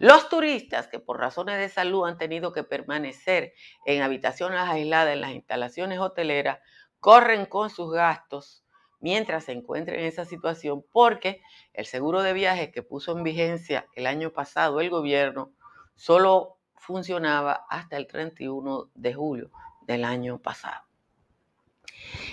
Los 0.00 0.28
turistas 0.28 0.88
que 0.88 0.98
por 0.98 1.20
razones 1.20 1.58
de 1.58 1.68
salud 1.68 2.08
han 2.08 2.18
tenido 2.18 2.52
que 2.52 2.64
permanecer 2.64 3.52
en 3.84 4.02
habitaciones 4.02 4.58
aisladas 4.60 5.12
en 5.12 5.20
las 5.20 5.30
instalaciones 5.30 6.00
hoteleras 6.00 6.58
corren 6.98 7.46
con 7.46 7.70
sus 7.70 7.92
gastos 7.92 8.64
mientras 9.00 9.44
se 9.44 9.52
encuentren 9.52 10.00
en 10.00 10.06
esa 10.06 10.24
situación 10.24 10.84
porque 10.92 11.42
el 11.72 11.86
seguro 11.86 12.22
de 12.22 12.32
viajes 12.32 12.70
que 12.70 12.82
puso 12.82 13.16
en 13.16 13.24
vigencia 13.24 13.86
el 13.94 14.06
año 14.06 14.30
pasado 14.30 14.80
el 14.80 14.90
gobierno 14.90 15.52
solo 15.94 16.58
funcionaba 16.76 17.66
hasta 17.68 17.96
el 17.96 18.06
31 18.06 18.90
de 18.94 19.14
julio 19.14 19.50
del 19.82 20.04
año 20.04 20.38
pasado. 20.38 20.82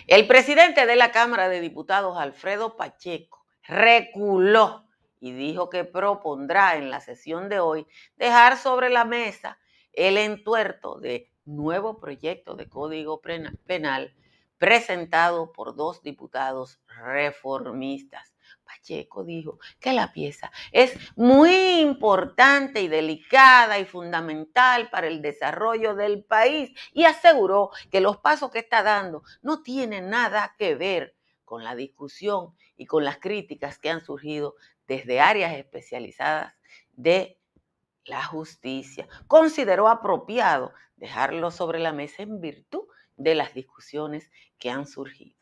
El 0.08 0.28
presidente 0.28 0.86
de 0.86 0.96
la 0.96 1.12
Cámara 1.12 1.50
de 1.50 1.60
Diputados, 1.60 2.18
Alfredo 2.18 2.78
Pacheco, 2.78 3.46
reculó 3.64 4.86
y 5.20 5.34
dijo 5.34 5.70
que 5.70 5.84
propondrá 5.84 6.78
en 6.78 6.90
la 6.90 7.02
sesión 7.02 7.50
de 7.50 7.60
hoy 7.60 7.88
dejar 8.16 8.58
sobre 8.58 8.90
la 8.90 9.04
mesa 9.04 9.58
el 9.94 10.18
entuerto 10.18 11.00
de 11.00 11.30
nuevo 11.46 12.00
proyecto 12.00 12.56
de 12.56 12.70
código 12.70 13.22
penal 13.22 14.14
presentado 14.58 15.52
por 15.52 15.76
dos 15.76 16.02
diputados 16.02 16.80
reformistas. 16.88 18.34
Pacheco 18.64 19.24
dijo 19.24 19.60
que 19.80 19.94
la 19.94 20.12
pieza 20.12 20.52
es 20.72 20.94
muy 21.16 21.80
importante 21.80 22.82
y 22.82 22.88
delicada 22.88 23.80
y 23.80 23.86
fundamental 23.86 24.90
para 24.90 25.08
el 25.08 25.22
desarrollo 25.22 25.96
del 25.96 26.24
país 26.24 26.72
y 26.94 27.06
aseguró 27.06 27.72
que 27.90 28.02
los 28.02 28.18
pasos 28.18 28.52
que 28.52 28.60
está 28.60 28.84
dando 28.84 29.24
no 29.42 29.64
tienen 29.64 30.10
nada 30.10 30.56
que 30.58 30.76
ver 30.76 31.16
con 31.46 31.64
la 31.64 31.76
discusión 31.76 32.56
y 32.76 32.86
con 32.86 33.06
las 33.06 33.20
críticas 33.20 33.80
que 33.80 33.90
han 33.90 34.04
surgido 34.04 34.56
desde 34.86 35.22
áreas 35.22 35.54
especializadas 35.56 36.54
de 36.92 37.40
la 38.06 38.24
justicia. 38.24 39.08
Consideró 39.28 39.88
apropiado 39.88 40.74
dejarlo 40.98 41.52
sobre 41.52 41.80
la 41.80 41.94
mesa 41.94 42.24
en 42.24 42.42
virtud 42.42 42.86
de 43.18 43.36
las 43.36 43.54
discusiones 43.54 44.32
que 44.58 44.70
han 44.70 44.88
surgido. 44.88 45.36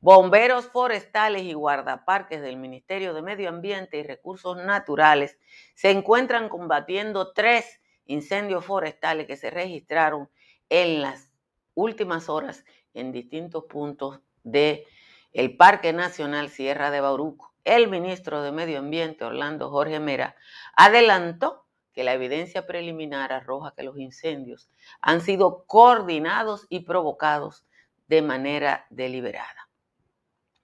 Bomberos 0.00 0.66
forestales 0.66 1.42
y 1.42 1.52
guardaparques 1.52 2.42
del 2.42 2.56
Ministerio 2.56 3.14
de 3.14 3.22
Medio 3.22 3.48
Ambiente 3.48 3.98
y 3.98 4.02
Recursos 4.02 4.56
Naturales 4.56 5.38
se 5.74 5.90
encuentran 5.90 6.48
combatiendo 6.48 7.32
tres 7.32 7.80
incendios 8.04 8.64
forestales 8.64 9.26
que 9.26 9.36
se 9.36 9.50
registraron 9.50 10.28
en 10.68 11.00
las 11.02 11.32
últimas 11.74 12.28
horas 12.28 12.64
en 12.92 13.12
distintos 13.12 13.64
puntos 13.64 14.20
del 14.42 14.84
el 15.32 15.56
Parque 15.56 15.92
Nacional 15.92 16.50
Sierra 16.50 16.90
de 16.90 17.00
Bauruco 17.00 17.56
el 17.66 17.88
ministro 17.88 18.42
de 18.42 18.52
Medio 18.52 18.78
Ambiente, 18.78 19.24
Orlando 19.24 19.70
Jorge 19.70 19.98
Mera, 19.98 20.36
adelantó 20.76 21.65
que 21.96 22.04
la 22.04 22.12
evidencia 22.12 22.66
preliminar 22.66 23.32
arroja 23.32 23.72
que 23.74 23.82
los 23.82 23.96
incendios 23.96 24.68
han 25.00 25.22
sido 25.22 25.64
coordinados 25.64 26.66
y 26.68 26.80
provocados 26.80 27.64
de 28.06 28.20
manera 28.20 28.84
deliberada. 28.90 29.70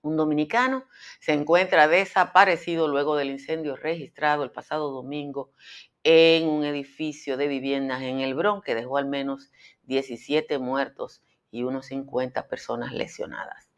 Un 0.03 0.19
dominicano 0.19 0.85
se 1.21 1.33
encuentra 1.33 1.89
desaparecido 1.89 2.87
luego 2.87 3.17
del 3.17 3.31
incendio 3.31 3.77
registrado 3.77 4.45
el 4.45 4.51
pasado 4.51 4.91
domingo 4.91 5.53
en 6.05 6.51
un 6.51 6.67
edificio 6.67 7.39
de 7.39 7.49
viviendas 7.49 8.03
en 8.03 8.21
El 8.21 8.35
Bronx 8.35 8.63
que 8.67 8.75
dejó 8.75 8.99
al 8.99 9.07
menos 9.07 9.51
17 9.85 10.59
muertos 10.59 11.23
y 11.51 11.63
unos 11.63 11.87
50 11.87 12.47
personas 12.47 12.93
lesionadas. 12.93 13.71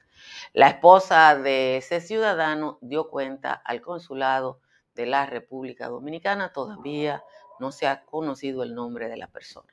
La 0.52 0.66
esposa 0.66 1.36
de 1.36 1.76
ese 1.76 2.00
ciudadano 2.00 2.78
dio 2.80 3.10
cuenta 3.10 3.52
al 3.52 3.80
consulado 3.80 4.60
de 4.94 5.06
la 5.06 5.26
República 5.26 5.88
Dominicana. 5.88 6.52
Todavía 6.52 7.22
no 7.60 7.72
se 7.72 7.86
ha 7.86 8.04
conocido 8.04 8.62
el 8.62 8.74
nombre 8.74 9.08
de 9.08 9.16
la 9.16 9.28
persona. 9.28 9.72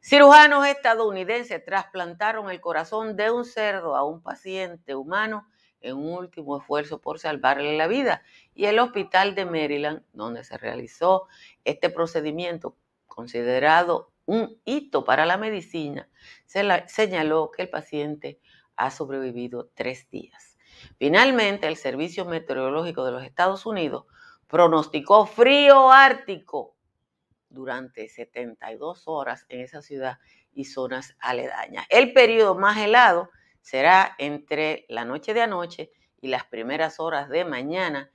Cirujanos 0.00 0.66
estadounidenses 0.66 1.64
trasplantaron 1.64 2.50
el 2.50 2.60
corazón 2.60 3.16
de 3.16 3.30
un 3.30 3.44
cerdo 3.44 3.96
a 3.96 4.04
un 4.04 4.22
paciente 4.22 4.94
humano 4.94 5.46
en 5.80 5.96
un 5.96 6.12
último 6.12 6.58
esfuerzo 6.58 7.00
por 7.00 7.18
salvarle 7.18 7.76
la 7.76 7.86
vida. 7.86 8.22
Y 8.54 8.66
el 8.66 8.78
hospital 8.78 9.34
de 9.34 9.44
Maryland, 9.44 10.02
donde 10.12 10.44
se 10.44 10.58
realizó 10.58 11.26
este 11.64 11.90
procedimiento 11.90 12.76
considerado 13.06 14.12
un 14.26 14.60
hito 14.64 15.04
para 15.04 15.26
la 15.26 15.36
medicina, 15.36 16.08
señaló 16.46 17.50
que 17.50 17.62
el 17.62 17.70
paciente 17.70 18.40
ha 18.76 18.90
sobrevivido 18.90 19.70
tres 19.74 20.08
días. 20.10 20.58
Finalmente, 20.98 21.66
el 21.66 21.76
Servicio 21.76 22.24
Meteorológico 22.24 23.04
de 23.04 23.12
los 23.12 23.24
Estados 23.24 23.66
Unidos 23.66 24.04
pronosticó 24.48 25.26
frío 25.26 25.90
ártico 25.92 26.74
durante 27.50 28.08
72 28.08 29.02
horas 29.06 29.46
en 29.48 29.60
esa 29.60 29.82
ciudad 29.82 30.18
y 30.52 30.64
zonas 30.64 31.16
aledañas. 31.20 31.86
El 31.90 32.12
periodo 32.12 32.54
más 32.54 32.78
helado 32.78 33.30
será 33.60 34.14
entre 34.18 34.86
la 34.88 35.04
noche 35.04 35.34
de 35.34 35.42
anoche 35.42 35.92
y 36.20 36.28
las 36.28 36.44
primeras 36.44 36.98
horas 36.98 37.28
de 37.28 37.44
mañana. 37.44 38.10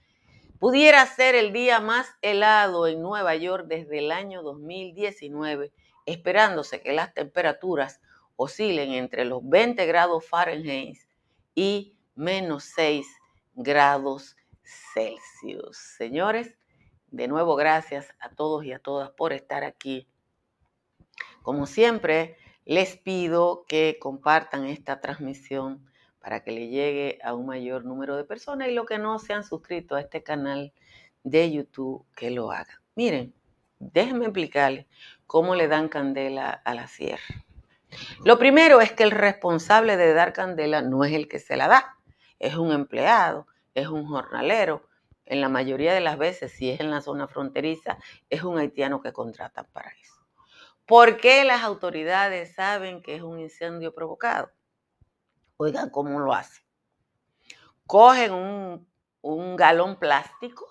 Pudiera 0.60 1.06
ser 1.06 1.36
el 1.36 1.54
día 1.54 1.80
más 1.80 2.08
helado 2.22 2.88
en 2.88 3.02
Nueva 3.02 3.36
York 3.36 3.66
desde 3.68 4.00
el 4.00 4.12
año 4.12 4.42
2019, 4.42 5.72
esperándose 6.06 6.82
que 6.82 6.94
las 6.94 7.14
temperaturas 7.14 8.02
oscilen 8.36 8.92
entre 8.94 9.26
los 9.26 9.48
20 9.48 9.86
grados 9.86 10.28
Fahrenheit 10.28 10.98
y 11.54 11.96
menos 12.16 12.64
6 12.76 13.06
grados 13.54 14.36
Celsius. 14.64 15.78
Señores, 15.78 16.56
de 17.12 17.28
nuevo 17.28 17.56
gracias 17.56 18.14
a 18.20 18.30
todos 18.30 18.66
y 18.66 18.72
a 18.72 18.80
todas 18.80 19.12
por 19.12 19.34
estar 19.34 19.64
aquí. 19.64 20.08
Como 21.42 21.66
siempre, 21.66 22.38
les 22.66 22.98
pido 22.98 23.66
que 23.68 23.98
compartan 24.00 24.66
esta 24.66 25.02
transmisión 25.02 25.86
para 26.20 26.44
que 26.44 26.52
le 26.52 26.70
llegue 26.70 27.20
a 27.24 27.34
un 27.34 27.46
mayor 27.46 27.84
número 27.84 28.16
de 28.16 28.24
personas 28.24 28.70
y 28.70 28.74
los 28.74 28.86
que 28.86 28.98
no 28.98 29.20
se 29.20 29.34
han 29.34 29.44
suscrito 29.44 29.96
a 29.96 30.02
este 30.02 30.24
canal 30.24 30.74
de 31.24 31.52
YouTube 31.52 32.06
que 32.16 32.32
lo 32.32 32.52
hagan. 32.52 32.78
Miren, 32.96 33.34
déjenme 33.80 34.26
explicarles 34.26 34.86
cómo 35.28 35.56
le 35.56 35.68
dan 35.68 35.90
candela 35.90 36.50
a 36.50 36.74
la 36.74 36.88
sierra. 36.88 37.46
Lo 38.24 38.40
primero 38.40 38.82
es 38.82 38.92
que 38.92 39.04
el 39.04 39.12
responsable 39.12 39.98
de 39.98 40.14
dar 40.14 40.34
candela 40.34 40.82
no 40.82 41.04
es 41.04 41.14
el 41.14 41.28
que 41.28 41.40
se 41.40 41.58
la 41.58 41.68
da, 41.68 41.98
es 42.40 42.56
un 42.56 42.72
empleado, 42.72 43.48
es 43.74 43.88
un 43.88 44.06
jornalero. 44.08 44.88
En 45.26 45.40
la 45.40 45.48
mayoría 45.48 45.94
de 45.94 46.02
las 46.02 46.18
veces, 46.18 46.52
si 46.52 46.70
es 46.70 46.82
en 46.82 46.92
la 46.92 47.02
zona 47.02 47.28
fronteriza, 47.28 47.98
es 48.30 48.44
un 48.44 48.58
haitiano 48.58 49.02
que 49.02 49.14
contratan 49.14 49.68
para 49.72 49.90
eso. 50.02 50.22
¿Por 50.86 51.16
qué 51.18 51.46
las 51.46 51.64
autoridades 51.64 52.56
saben 52.56 53.02
que 53.02 53.16
es 53.16 53.22
un 53.22 53.40
incendio 53.40 53.94
provocado? 53.94 54.52
Oigan 55.56 55.90
cómo 55.90 56.20
lo 56.20 56.34
hacen. 56.34 56.64
Cogen 57.88 58.34
un, 59.22 59.56
galón 59.56 59.98
plástico, 59.98 60.68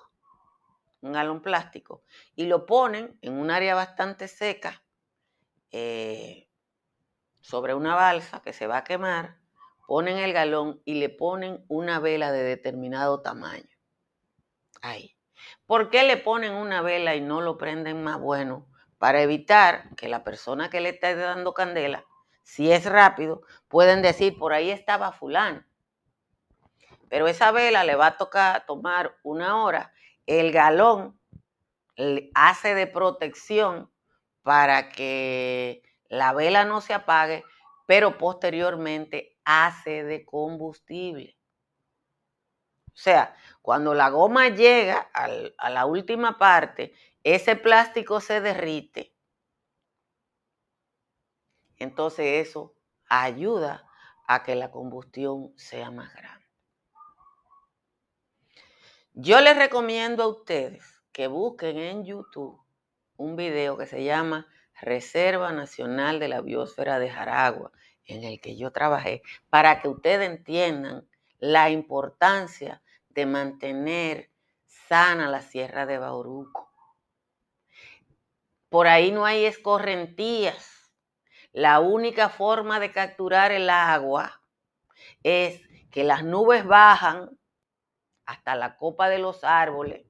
un 1.01 1.13
galón 1.13 1.41
plástico, 1.41 2.03
y 2.37 2.45
lo 2.45 2.67
ponen 2.67 3.19
en 3.23 3.39
un 3.39 3.51
área 3.51 3.75
bastante 3.75 4.29
seca, 4.29 4.83
eh, 5.71 6.49
sobre 7.41 7.75
una 7.75 7.95
balsa 7.95 8.41
que 8.43 8.53
se 8.53 8.67
va 8.67 8.79
a 8.79 8.85
quemar, 8.85 9.42
ponen 9.93 10.17
el 10.17 10.33
galón 10.33 10.81
y 10.87 10.95
le 10.95 11.11
ponen 11.11 11.67
una 11.69 12.01
vela 12.01 12.33
de 12.33 12.43
determinado 12.43 13.21
tamaño. 13.21 13.69
Ahí. 14.81 15.19
¿Por 15.67 15.91
qué 15.91 16.05
le 16.05 16.17
ponen 16.17 16.55
una 16.55 16.81
vela 16.81 17.15
y 17.15 17.21
no 17.21 17.43
lo 17.43 17.59
prenden 17.59 18.03
más 18.03 18.19
bueno? 18.19 18.67
Para 18.97 19.21
evitar 19.21 19.95
que 19.97 20.09
la 20.09 20.25
persona 20.25 20.71
que 20.71 20.81
le 20.81 20.89
está 20.89 21.15
dando 21.15 21.53
candela, 21.53 22.07
si 22.43 22.73
es 22.73 22.87
rápido, 22.87 23.43
pueden 23.69 24.01
decir, 24.01 24.39
por 24.39 24.55
ahí 24.55 24.71
estaba 24.71 25.13
fulano. 25.13 25.63
Pero 27.11 27.29
esa 27.29 27.51
vela 27.53 27.85
le 27.85 27.95
va 27.95 28.07
a 28.07 28.17
tocar 28.17 28.65
tomar 28.65 29.19
una 29.23 29.63
hora. 29.63 29.93
El 30.25 30.53
galón 30.53 31.21
hace 32.35 32.75
de 32.75 32.87
protección 32.87 33.93
para 34.41 34.89
que 34.89 35.83
la 36.09 36.33
vela 36.33 36.65
no 36.65 36.81
se 36.81 36.95
apague, 36.95 37.45
pero 37.85 38.17
posteriormente 38.17 39.32
hace 39.45 40.05
de 40.05 40.25
combustible. 40.25 41.39
O 42.89 42.97
sea, 42.97 43.35
cuando 43.63 43.95
la 43.95 44.11
goma 44.11 44.49
llega 44.49 45.11
a 45.13 45.71
la 45.71 45.87
última 45.87 46.39
parte, 46.39 46.95
ese 47.25 47.57
plástico 47.57 48.21
se 48.21 48.41
derrite. 48.41 49.15
Entonces 51.79 52.47
eso 52.47 52.75
ayuda 53.09 53.89
a 54.27 54.43
que 54.43 54.55
la 54.55 54.71
combustión 54.71 55.53
sea 55.57 55.91
más 55.91 56.15
grande. 56.15 56.47
Yo 59.15 59.41
les 59.41 59.57
recomiendo 59.57 60.23
a 60.23 60.29
ustedes 60.29 61.03
que 61.13 61.27
busquen 61.27 61.79
en 61.79 62.05
YouTube 62.05 62.63
un 63.17 63.37
video 63.37 63.77
que 63.77 63.87
se 63.87 64.05
llama 64.05 64.47
Reserva 64.81 65.53
Nacional 65.53 66.19
de 66.19 66.29
la 66.29 66.41
Biosfera 66.41 66.99
de 66.99 67.11
Jaragua, 67.11 67.73
en 68.07 68.25
el 68.25 68.41
que 68.41 68.57
yo 68.57 68.73
trabajé, 68.73 69.23
para 69.51 69.81
que 69.81 69.89
ustedes 69.89 70.29
entiendan 70.29 71.09
la 71.39 71.71
importancia 71.71 72.83
de 73.09 73.27
mantener 73.27 74.31
sana 74.67 75.29
la 75.29 75.43
Sierra 75.43 75.87
de 75.87 75.99
Bauruco. 75.99 76.71
Por 78.69 78.87
ahí 78.87 79.13
no 79.13 79.27
hay 79.27 79.45
escorrentías. 79.45 80.91
La 81.53 81.81
única 81.81 82.31
forma 82.31 82.81
de 82.81 82.91
capturar 82.91 83.53
el 83.53 83.69
agua 83.69 84.41
es 85.23 85.61
que 85.91 86.05
las 86.05 86.25
nubes 86.25 86.65
bajan 86.65 87.39
hasta 88.25 88.55
la 88.55 88.77
copa 88.77 89.09
de 89.09 89.19
los 89.19 89.45
árboles. 89.45 90.07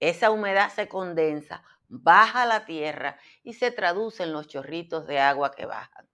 Esa 0.00 0.30
humedad 0.30 0.70
se 0.70 0.88
condensa, 0.88 1.64
baja 1.88 2.44
la 2.44 2.66
tierra 2.66 3.18
y 3.42 3.54
se 3.54 3.70
traduce 3.70 4.24
en 4.24 4.32
los 4.32 4.46
chorritos 4.46 5.06
de 5.06 5.18
agua 5.18 5.52
que 5.52 5.66
bajan. 5.66 6.08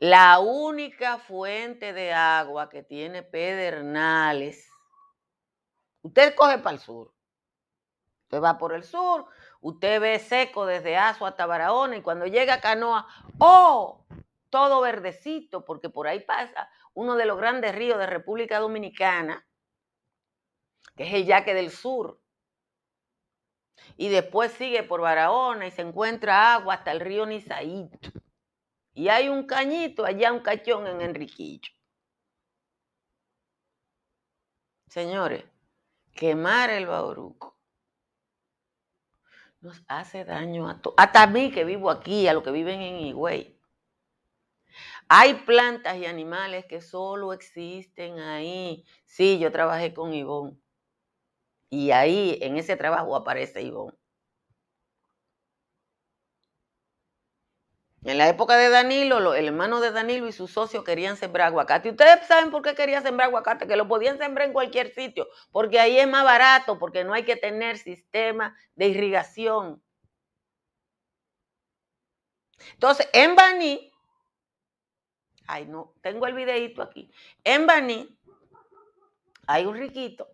La 0.00 0.38
única 0.40 1.18
fuente 1.18 1.92
de 1.92 2.14
agua 2.14 2.70
que 2.70 2.82
tiene 2.82 3.22
pedernales, 3.22 4.66
usted 6.00 6.34
coge 6.34 6.56
para 6.56 6.76
el 6.76 6.80
sur. 6.80 7.12
Usted 8.22 8.40
va 8.40 8.56
por 8.56 8.72
el 8.72 8.82
sur, 8.82 9.26
usted 9.60 10.00
ve 10.00 10.18
seco 10.18 10.64
desde 10.64 10.96
Azo 10.96 11.26
hasta 11.26 11.44
Barahona 11.44 11.98
y 11.98 12.02
cuando 12.02 12.24
llega 12.24 12.54
a 12.54 12.60
Canoa, 12.62 13.06
¡oh! 13.38 14.06
Todo 14.48 14.80
verdecito, 14.80 15.66
porque 15.66 15.90
por 15.90 16.08
ahí 16.08 16.20
pasa 16.20 16.70
uno 16.94 17.16
de 17.16 17.26
los 17.26 17.36
grandes 17.36 17.74
ríos 17.74 17.98
de 17.98 18.06
República 18.06 18.58
Dominicana, 18.58 19.46
que 20.96 21.08
es 21.08 21.12
el 21.12 21.26
Yaque 21.26 21.52
del 21.52 21.70
Sur 21.70 22.18
y 23.98 24.08
después 24.08 24.52
sigue 24.52 24.82
por 24.82 25.02
Barahona 25.02 25.66
y 25.66 25.70
se 25.70 25.82
encuentra 25.82 26.54
agua 26.54 26.74
hasta 26.74 26.90
el 26.90 27.00
río 27.00 27.26
Nizaíto. 27.26 28.19
Y 28.94 29.08
hay 29.08 29.28
un 29.28 29.46
cañito, 29.46 30.04
allá 30.04 30.32
un 30.32 30.40
cachón 30.40 30.86
en 30.86 31.00
Enriquillo. 31.00 31.70
Señores, 34.88 35.44
quemar 36.12 36.70
el 36.70 36.86
Bauruco 36.86 37.56
nos 39.60 39.82
hace 39.88 40.24
daño 40.24 40.68
a 40.68 40.80
todos. 40.80 40.94
Hasta 40.98 41.22
a 41.22 41.26
mí 41.26 41.52
que 41.52 41.64
vivo 41.64 41.90
aquí, 41.90 42.26
a 42.26 42.32
los 42.32 42.42
que 42.42 42.50
viven 42.50 42.80
en 42.80 42.98
Higüey. 42.98 43.58
Hay 45.08 45.34
plantas 45.34 45.96
y 45.96 46.06
animales 46.06 46.66
que 46.66 46.80
solo 46.80 47.32
existen 47.32 48.20
ahí. 48.20 48.84
Sí, 49.04 49.38
yo 49.38 49.52
trabajé 49.52 49.92
con 49.92 50.14
Ivonne. 50.14 50.56
Y 51.68 51.90
ahí, 51.90 52.38
en 52.40 52.56
ese 52.56 52.76
trabajo, 52.76 53.16
aparece 53.16 53.62
Ivonne. 53.62 53.99
En 58.02 58.16
la 58.16 58.28
época 58.28 58.56
de 58.56 58.70
Danilo, 58.70 59.34
el 59.34 59.46
hermano 59.46 59.80
de 59.80 59.90
Danilo 59.90 60.26
y 60.26 60.32
su 60.32 60.48
socio 60.48 60.84
querían 60.84 61.18
sembrar 61.18 61.48
aguacate. 61.48 61.90
ustedes 61.90 62.26
saben 62.26 62.50
por 62.50 62.62
qué 62.62 62.74
querían 62.74 63.02
sembrar 63.02 63.28
aguacate, 63.28 63.66
que 63.66 63.76
lo 63.76 63.88
podían 63.88 64.16
sembrar 64.16 64.46
en 64.46 64.54
cualquier 64.54 64.94
sitio, 64.94 65.28
porque 65.52 65.78
ahí 65.78 65.98
es 65.98 66.08
más 66.08 66.24
barato, 66.24 66.78
porque 66.78 67.04
no 67.04 67.12
hay 67.12 67.24
que 67.24 67.36
tener 67.36 67.76
sistema 67.76 68.56
de 68.74 68.88
irrigación. 68.88 69.82
Entonces, 72.72 73.06
en 73.12 73.34
Baní, 73.34 73.92
ay 75.46 75.66
no, 75.66 75.94
tengo 76.00 76.26
el 76.26 76.32
videito 76.32 76.82
aquí. 76.82 77.10
En 77.44 77.66
Baní 77.66 78.18
hay 79.46 79.66
un 79.66 79.76
riquito 79.76 80.26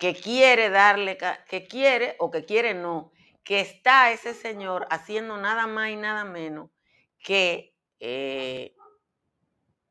que 0.00 0.14
quiere 0.14 0.68
darle, 0.70 1.16
que 1.48 1.68
quiere 1.68 2.16
o 2.18 2.32
que 2.32 2.44
quiere 2.44 2.74
no, 2.74 3.12
que 3.44 3.60
está 3.60 4.10
ese 4.10 4.34
señor 4.34 4.86
haciendo 4.90 5.36
nada 5.36 5.66
más 5.66 5.90
y 5.90 5.96
nada 5.96 6.24
menos 6.24 6.70
que 7.18 7.76
eh, 8.00 8.74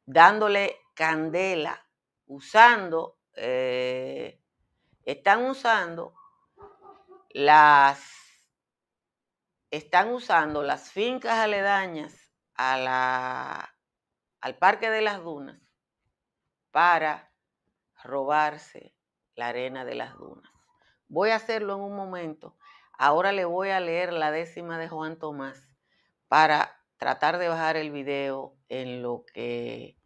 dándole 0.06 0.78
candela, 0.96 1.88
usando, 2.26 3.20
eh, 3.36 4.42
están 5.06 5.46
usando 5.46 6.16
las, 7.30 8.04
están 9.72 10.10
usando 10.10 10.64
las 10.64 10.92
fincas 10.92 11.40
aledañas 11.40 12.32
a 12.56 12.78
la, 12.78 13.76
al 14.42 14.58
Parque 14.58 14.90
de 14.90 15.02
las 15.02 15.24
Dunas 15.24 15.60
para 16.72 17.32
robarse 18.04 18.96
la 19.36 19.48
arena 19.48 19.86
de 19.86 19.96
las 19.96 20.16
dunas. 20.18 20.52
Voy 21.08 21.30
a 21.30 21.36
hacerlo 21.36 21.76
en 21.76 21.82
un 21.82 21.96
momento. 21.96 22.58
Ahora 22.98 23.32
le 23.32 23.46
voy 23.46 23.70
a 23.70 23.80
leer 23.80 24.14
la 24.14 24.32
décima 24.32 24.78
de 24.78 24.88
Juan 24.88 25.18
Tomás 25.18 25.68
para 26.28 26.80
tratar 26.98 27.38
de 27.38 27.48
bajar 27.48 27.76
el 27.76 27.92
video 27.92 28.56
en 28.70 29.02
lo 29.02 29.26
que, 29.26 29.98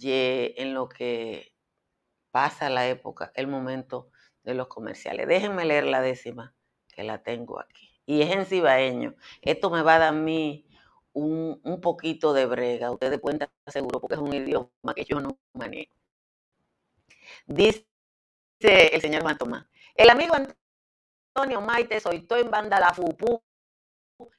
en 0.00 0.74
lo 0.74 0.88
que 0.88 1.54
pasa 2.30 2.70
la 2.70 2.88
época, 2.88 3.32
el 3.34 3.46
momento 3.46 4.10
de 4.42 4.54
los 4.54 4.68
comerciales. 4.68 5.28
Déjenme 5.28 5.64
leer 5.64 5.84
la 5.84 6.00
décima, 6.00 6.54
que 6.88 7.02
la 7.02 7.22
tengo 7.22 7.60
aquí. 7.60 8.00
Y 8.06 8.22
es 8.22 8.30
en 8.30 8.46
cibaeño. 8.46 9.14
Esto 9.42 9.70
me 9.70 9.82
va 9.82 9.96
a 9.96 9.98
dar 9.98 10.08
a 10.08 10.12
mí 10.12 10.66
un, 11.12 11.60
un 11.62 11.80
poquito 11.80 12.32
de 12.32 12.46
brega. 12.46 12.90
Ustedes 12.90 13.20
pueden 13.20 13.42
estar 13.42 13.50
seguros 13.66 14.00
porque 14.00 14.14
es 14.14 14.20
un 14.20 14.32
idioma 14.32 14.94
que 14.94 15.04
yo 15.04 15.20
no 15.20 15.38
manejo. 15.52 15.94
Dice 17.46 17.86
el 18.60 19.00
señor 19.00 19.22
Juan 19.22 19.38
Tomás. 19.38 19.66
El 19.94 20.10
amigo 20.10 20.34
Antonio 21.38 21.60
Maite 21.60 22.00
soltó 22.00 22.36
en 22.36 22.50
banda 22.50 22.80
la 22.80 22.92
FUPU 22.92 23.40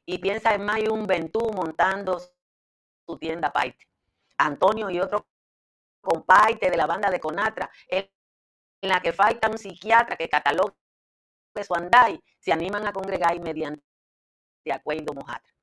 y 0.05 0.17
piensa 0.17 0.53
en 0.53 0.65
May 0.65 0.85
un 0.89 1.07
Ventú 1.07 1.39
montando 1.53 2.19
su 2.19 3.17
tienda 3.17 3.53
Paite. 3.53 3.87
Antonio 4.37 4.89
y 4.89 4.99
otro 4.99 5.25
compaite 6.01 6.69
de 6.69 6.75
la 6.75 6.87
banda 6.87 7.09
de 7.09 7.21
Conatra, 7.21 7.71
en 7.87 8.09
la 8.81 8.99
que 8.99 9.13
falta 9.13 9.49
un 9.49 9.57
psiquiatra 9.57 10.17
que 10.17 10.27
catalogue 10.27 10.75
su 11.65 11.73
andai, 11.73 12.21
se 12.37 12.51
animan 12.51 12.85
a 12.85 12.91
congregar 12.91 13.33
y 13.33 13.39
mediante 13.39 13.81
Acueido 14.69 15.13
Mojatra. 15.13 15.53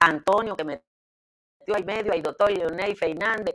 Antonio, 0.00 0.56
que 0.56 0.64
metió 0.64 1.74
ahí 1.74 1.84
medio, 1.84 2.14
ahí 2.14 2.22
doctor 2.22 2.50
Leonel 2.50 2.96
Fernández, 2.96 3.54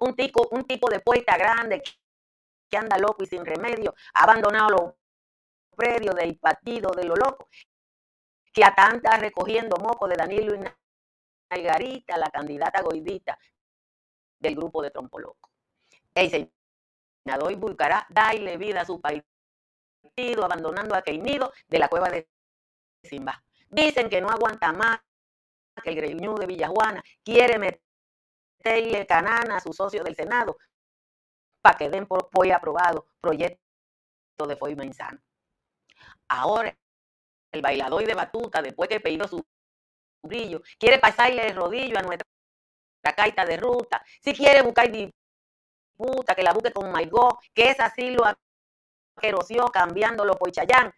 un 0.00 0.16
tipo, 0.16 0.48
un 0.50 0.64
tipo 0.64 0.90
de 0.90 0.98
poeta 0.98 1.36
grande 1.38 1.84
que 2.68 2.76
anda 2.76 2.98
loco 2.98 3.22
y 3.22 3.26
sin 3.26 3.46
remedio, 3.46 3.94
ha 4.14 4.24
abandonado 4.24 4.70
los 4.70 5.01
predios 5.76 6.14
del 6.14 6.38
partido 6.38 6.90
de 6.92 7.04
lo 7.04 7.14
loco, 7.16 7.48
que 8.52 8.64
a 8.64 8.74
tanta 8.74 9.16
recogiendo 9.16 9.76
moco 9.76 10.06
de 10.06 10.16
Danilo 10.16 10.54
y 10.54 10.60
Naigarita, 11.50 12.16
la 12.16 12.30
candidata 12.30 12.82
goidita 12.82 13.38
del 14.38 14.56
grupo 14.56 14.82
de 14.82 14.90
Trompo 14.90 15.18
Loco. 15.18 15.50
El 16.14 16.50
senador 17.24 17.56
buscará 17.56 18.06
darle 18.10 18.56
vida 18.56 18.82
a 18.82 18.84
su 18.84 19.00
partido, 19.00 20.44
abandonando 20.44 20.94
a 20.94 21.02
Keinido 21.02 21.52
de 21.68 21.78
la 21.78 21.88
cueva 21.88 22.10
de 22.10 22.28
Simba. 23.02 23.42
Dicen 23.68 24.10
que 24.10 24.20
no 24.20 24.28
aguanta 24.28 24.72
más, 24.72 25.00
que 25.82 25.90
el 25.90 25.96
greñú 25.96 26.34
de 26.34 26.46
Villajuana 26.46 27.02
quiere 27.24 27.58
meterle 27.58 29.06
canana 29.06 29.56
a 29.56 29.60
su 29.60 29.72
socio 29.72 30.04
del 30.04 30.14
Senado 30.14 30.58
para 31.62 31.78
que 31.78 31.88
den 31.88 32.06
por 32.06 32.28
hoy 32.34 32.50
aprobado 32.50 33.06
proyecto 33.20 33.58
de 34.46 34.56
forma 34.56 34.84
insano. 34.84 35.18
Ahora, 36.34 36.74
el 37.52 37.60
bailador 37.60 38.06
de 38.06 38.14
batuta, 38.14 38.62
después 38.62 38.88
que 38.88 39.00
pedido 39.00 39.28
su 39.28 39.44
brillo, 40.22 40.62
quiere 40.78 40.98
pasarle 40.98 41.46
el 41.46 41.54
rodillo 41.54 41.98
a 41.98 42.02
nuestra 42.02 42.26
caita 43.14 43.44
de 43.44 43.58
ruta. 43.58 44.02
Si 44.22 44.32
quiere 44.32 44.62
buscar 44.62 44.90
disputa, 44.90 46.34
que 46.34 46.42
la 46.42 46.54
busque 46.54 46.72
con 46.72 46.90
Maigó, 46.90 47.38
que 47.52 47.68
es 47.68 47.80
así 47.80 48.12
lo 48.12 48.24
querosió 49.20 49.66
cambiándolo 49.66 50.38
por 50.38 50.50
Chayán, 50.50 50.90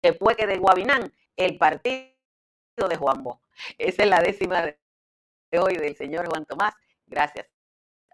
después 0.00 0.36
que 0.36 0.46
de 0.46 0.58
Guabinán, 0.58 1.12
el 1.34 1.58
partido 1.58 2.14
de 2.88 2.96
Juan 2.96 3.24
Bo. 3.24 3.42
Esa 3.78 4.04
es 4.04 4.08
la 4.08 4.20
décima 4.20 4.62
de 4.62 5.58
hoy 5.58 5.76
del 5.76 5.96
señor 5.96 6.28
Juan 6.28 6.46
Tomás. 6.46 6.74
Gracias 7.04 7.48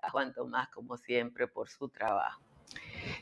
a 0.00 0.08
Juan 0.08 0.32
Tomás, 0.32 0.70
como 0.70 0.96
siempre, 0.96 1.46
por 1.46 1.68
su 1.68 1.90
trabajo. 1.90 2.45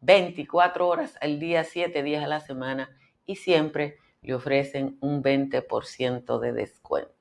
24 0.00 0.86
horas 0.86 1.16
al 1.20 1.38
día, 1.38 1.64
7 1.64 2.02
días 2.02 2.24
a 2.24 2.28
la 2.28 2.40
semana 2.40 2.90
y 3.24 3.36
siempre 3.36 3.96
le 4.26 4.34
ofrecen 4.34 4.98
un 5.00 5.22
20% 5.22 6.40
de 6.40 6.52
descuento. 6.52 7.12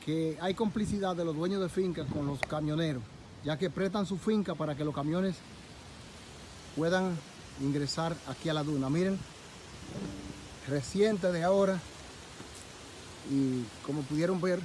que 0.06 0.38
hay 0.39 0.54
complicidad 0.54 1.15
de 1.15 1.25
los 1.25 1.36
dueños 1.36 1.62
de 1.62 1.69
fincas 1.69 2.08
con 2.12 2.28
los 2.28 2.39
camioneros, 2.39 3.01
ya 3.43 3.58
que 3.58 3.69
prestan 3.69 4.06
su 4.06 4.17
finca 4.17 4.54
para 4.54 4.75
que 4.75 4.86
los 4.86 4.93
camiones 4.93 5.36
puedan 6.75 7.17
ingresar 7.62 8.15
aquí 8.28 8.49
a 8.49 8.54
la 8.54 8.63
duna. 8.63 8.89
Miren, 8.89 9.17
reciente 10.67 11.32
de 11.32 11.43
ahora, 11.43 11.80
y 13.32 13.63
como 13.86 14.01
pudieron 14.04 14.39
ver, 14.39 14.60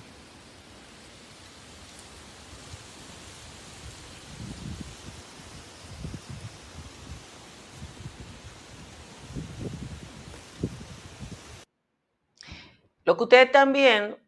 Lo 13.11 13.17
que 13.17 13.25
ustedes 13.25 13.47
están 13.47 13.73
viendo 13.73 14.21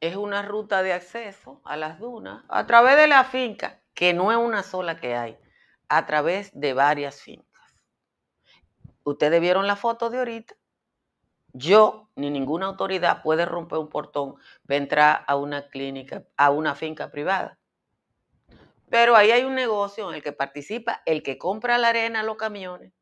es 0.00 0.16
una 0.16 0.42
ruta 0.42 0.82
de 0.82 0.92
acceso 0.92 1.62
a 1.64 1.78
las 1.78 1.98
dunas 1.98 2.44
a 2.50 2.66
través 2.66 2.98
de 2.98 3.06
la 3.06 3.24
finca 3.24 3.80
que 3.94 4.12
no 4.12 4.30
es 4.30 4.36
una 4.36 4.62
sola 4.62 5.00
que 5.00 5.16
hay, 5.16 5.38
a 5.88 6.04
través 6.04 6.50
de 6.52 6.74
varias 6.74 7.22
fincas. 7.22 7.74
Ustedes 9.02 9.40
vieron 9.40 9.66
la 9.66 9.76
foto 9.76 10.10
de 10.10 10.18
ahorita. 10.18 10.56
Yo 11.54 12.10
ni 12.16 12.28
ninguna 12.28 12.66
autoridad 12.66 13.22
puede 13.22 13.46
romper 13.46 13.78
un 13.78 13.88
portón 13.88 14.34
para 14.66 14.76
entrar 14.76 15.24
a 15.26 15.36
una 15.36 15.70
clínica, 15.70 16.24
a 16.36 16.50
una 16.50 16.74
finca 16.74 17.10
privada. 17.10 17.58
Pero 18.90 19.16
ahí 19.16 19.30
hay 19.30 19.44
un 19.44 19.54
negocio 19.54 20.10
en 20.10 20.16
el 20.16 20.22
que 20.22 20.32
participa 20.32 21.00
el 21.06 21.22
que 21.22 21.38
compra 21.38 21.78
la 21.78 21.88
arena 21.88 22.22
los 22.22 22.36
camiones, 22.36 22.92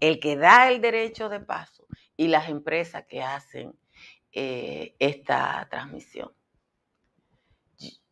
el 0.00 0.18
que 0.18 0.36
da 0.36 0.72
el 0.72 0.80
derecho 0.80 1.28
de 1.28 1.38
paso 1.38 1.75
y 2.16 2.28
las 2.28 2.48
empresas 2.48 3.04
que 3.06 3.22
hacen 3.22 3.78
eh, 4.32 4.94
esta 4.98 5.66
transmisión, 5.70 6.32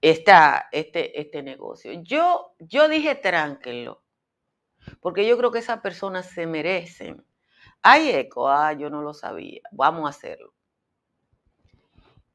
esta, 0.00 0.68
este, 0.72 1.20
este 1.20 1.42
negocio. 1.42 1.92
Yo, 2.02 2.54
yo 2.58 2.88
dije 2.88 3.14
tránquenlo, 3.14 4.02
porque 5.00 5.26
yo 5.26 5.36
creo 5.38 5.50
que 5.50 5.60
esas 5.60 5.80
personas 5.80 6.30
se 6.30 6.46
merecen. 6.46 7.24
Hay 7.82 8.10
eco, 8.10 8.48
ah, 8.48 8.72
yo 8.72 8.90
no 8.90 9.02
lo 9.02 9.14
sabía, 9.14 9.62
vamos 9.72 10.06
a 10.06 10.10
hacerlo. 10.10 10.54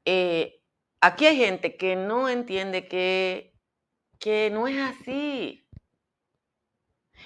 Eh, 0.05 0.61
aquí 1.01 1.25
hay 1.25 1.37
gente 1.37 1.77
que 1.77 1.95
no 1.95 2.29
entiende 2.29 2.87
que 2.87 3.49
que 4.19 4.49
no 4.51 4.67
es 4.67 4.77
así. 4.77 5.65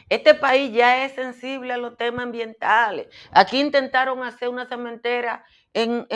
Este 0.09 0.33
país 0.33 0.73
ya 0.73 1.05
es 1.05 1.13
sensible 1.13 1.73
a 1.73 1.77
los 1.77 1.97
temas 1.97 2.23
ambientales. 2.23 3.07
Aquí 3.31 3.59
intentaron 3.59 4.23
hacer 4.23 4.49
una 4.49 4.65
cementera 4.65 5.45
en, 5.73 6.07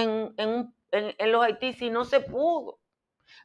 los 1.20 1.44
Haití 1.44 1.76
y 1.80 1.90
no 1.90 2.06
se 2.06 2.20
pudo. 2.20 2.80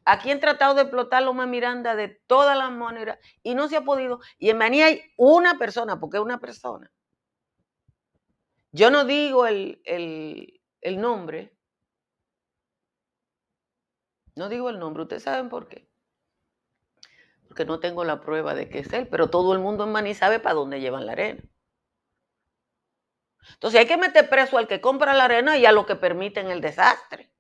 Aquí 0.04 0.30
han 0.30 0.40
tratado 0.40 0.74
de 0.74 0.82
explotar 0.82 1.22
Loma 1.22 1.46
Miranda 1.46 1.94
de 1.94 2.08
todas 2.08 2.56
las 2.56 2.70
maneras 2.70 3.18
y 3.42 3.54
no 3.54 3.68
se 3.68 3.76
ha 3.76 3.82
podido. 3.82 4.20
Y 4.38 4.50
en 4.50 4.58
Maní 4.58 4.82
hay 4.82 5.02
una 5.16 5.58
persona, 5.58 6.00
porque 6.00 6.16
es 6.16 6.22
una 6.22 6.38
persona. 6.38 6.90
Yo 8.72 8.90
no 8.90 9.04
digo 9.04 9.46
el, 9.46 9.80
el 9.84 11.00
nombre. 11.00 11.54
No 14.34 14.48
digo 14.48 14.70
el 14.70 14.78
nombre. 14.78 15.02
Ustedes 15.02 15.22
saben 15.22 15.48
por 15.48 15.68
qué 15.68 15.91
porque 17.52 17.66
no 17.66 17.80
tengo 17.80 18.02
la 18.02 18.22
prueba 18.22 18.54
de 18.54 18.70
que 18.70 18.78
es 18.78 18.90
él, 18.94 19.06
pero 19.08 19.28
todo 19.28 19.52
el 19.52 19.58
mundo 19.58 19.84
en 19.84 19.92
Maní 19.92 20.14
sabe 20.14 20.40
para 20.40 20.54
dónde 20.54 20.80
llevan 20.80 21.04
la 21.04 21.12
arena. 21.12 21.42
Entonces 23.52 23.78
hay 23.78 23.86
que 23.86 23.98
meter 23.98 24.30
preso 24.30 24.56
al 24.56 24.66
que 24.66 24.80
compra 24.80 25.12
la 25.12 25.26
arena 25.26 25.58
y 25.58 25.66
a 25.66 25.72
lo 25.72 25.84
que 25.84 25.94
permiten 25.94 26.50
el 26.50 26.62
desastre. 26.62 27.30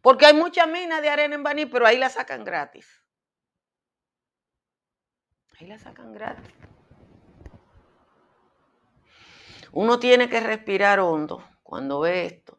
Porque 0.00 0.24
hay 0.24 0.32
muchas 0.32 0.66
minas 0.66 1.02
de 1.02 1.10
arena 1.10 1.34
en 1.34 1.42
Baní, 1.42 1.66
pero 1.66 1.86
ahí 1.86 1.98
la 1.98 2.08
sacan 2.08 2.44
gratis. 2.44 3.04
Ahí 5.60 5.66
la 5.66 5.78
sacan 5.78 6.14
gratis. 6.14 6.54
Uno 9.70 9.98
tiene 9.98 10.30
que 10.30 10.40
respirar 10.40 10.98
hondo 10.98 11.46
cuando 11.62 12.00
ve 12.00 12.24
esto 12.24 12.58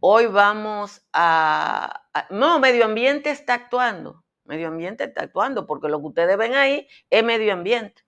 Hoy 0.00 0.26
vamos 0.26 1.06
a, 1.12 2.08
No, 2.30 2.58
medio 2.58 2.86
ambiente 2.86 3.30
está 3.30 3.54
actuando. 3.54 4.24
Medio 4.44 4.68
ambiente 4.68 5.04
está 5.04 5.24
actuando 5.24 5.66
porque 5.66 5.88
lo 5.88 6.00
que 6.00 6.06
ustedes 6.06 6.36
ven 6.38 6.54
ahí 6.54 6.88
es 7.10 7.22
medio 7.22 7.52
ambiente. 7.52 8.02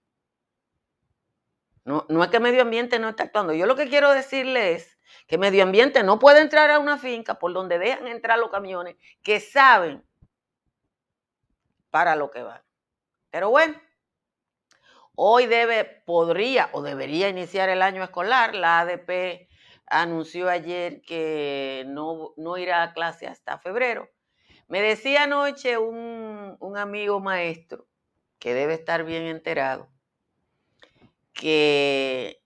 No, 1.85 2.07
no 2.09 2.25
es 2.25 2.31
que 2.31 2.41
medio 2.41 2.63
ambiente 2.63 2.99
no 2.99 3.11
está 3.11 3.25
actuando. 3.25 3.53
Yo 3.53 3.67
lo 3.67 3.77
que 3.77 3.89
quiero 3.89 4.11
decirles 4.11 4.83
es 4.83 4.99
que 5.27 5.37
medio 5.37 5.63
ambiente 5.63 6.03
no 6.03 6.19
puede 6.19 6.41
entrar 6.41 6.71
a 6.71 6.79
una 6.79 6.97
finca 6.97 7.39
por 7.39 7.53
donde 7.53 7.79
dejan 7.79 8.07
entrar 8.07 8.39
los 8.39 8.51
camiones 8.51 8.97
que 9.23 9.41
saben 9.41 10.03
para 11.91 12.17
lo 12.17 12.31
que 12.31 12.43
van. 12.43 12.63
Pero 13.31 13.51
bueno, 13.51 13.79
hoy 15.15 15.47
debe, 15.47 15.85
podría 15.85 16.71
o 16.73 16.83
debería 16.83 17.29
iniciar 17.29 17.69
el 17.69 17.83
año 17.83 18.03
escolar. 18.03 18.55
La 18.55 18.81
ADP 18.81 19.49
anunció 19.87 20.49
ayer 20.49 21.03
que 21.03 21.85
no, 21.88 22.35
irá 22.59 22.83
a 22.83 22.92
clase 22.92 23.27
hasta 23.27 23.59
febrero. 23.59 24.09
Me 24.68 24.81
decía 24.81 25.25
anoche 25.25 25.79
un, 25.79 26.57
un 26.61 26.77
amigo 26.77 27.21
maestro, 27.21 27.87
que 28.38 28.55
debe 28.55 28.75
estar 28.75 29.05
bien 29.05 29.25
enterado, 29.25 29.88
que 31.33 32.42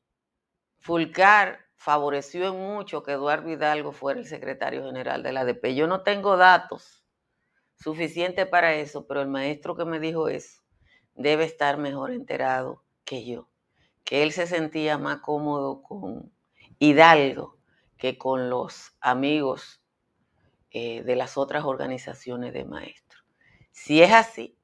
Fulcar 0.79 1.67
favoreció 1.77 2.49
en 2.49 2.61
mucho 2.61 3.03
que 3.03 3.13
Eduardo 3.13 3.51
Hidalgo 3.51 3.93
fuera 3.93 4.21
el 4.21 4.27
secretario 4.27 4.85
general 4.85 5.23
de 5.23 5.33
la 5.33 5.41
ADP. 5.41 5.75
Yo 5.75 5.87
no 5.87 6.03
tengo 6.03 6.37
datos 6.37 7.05
suficientes 7.77 8.47
para 8.47 8.75
eso, 8.75 9.07
pero 9.07 9.23
el 9.23 9.29
maestro 9.29 9.77
que 9.77 9.85
me 9.85 10.01
dijo 10.01 10.29
eso 10.29 10.63
debe 11.15 11.45
estar 11.45 11.79
mejor 11.79 12.11
enterado 12.11 12.83
que 13.05 13.25
yo, 13.25 13.49
que 14.05 14.23
él 14.23 14.33
se 14.33 14.47
sentía 14.47 14.99
más 14.99 15.21
cómodo 15.21 15.83
con 15.83 16.36
Hidalgo 16.79 17.57
que 17.97 18.19
con 18.19 18.51
los 18.51 18.97
amigos 19.01 19.83
eh, 20.71 21.03
de 21.03 21.17
las 21.17 21.39
otras 21.39 21.65
organizaciones 21.65 22.53
de 22.53 22.65
maestros. 22.65 23.25
Si 23.73 24.03
es 24.03 24.13
así, 24.13 24.59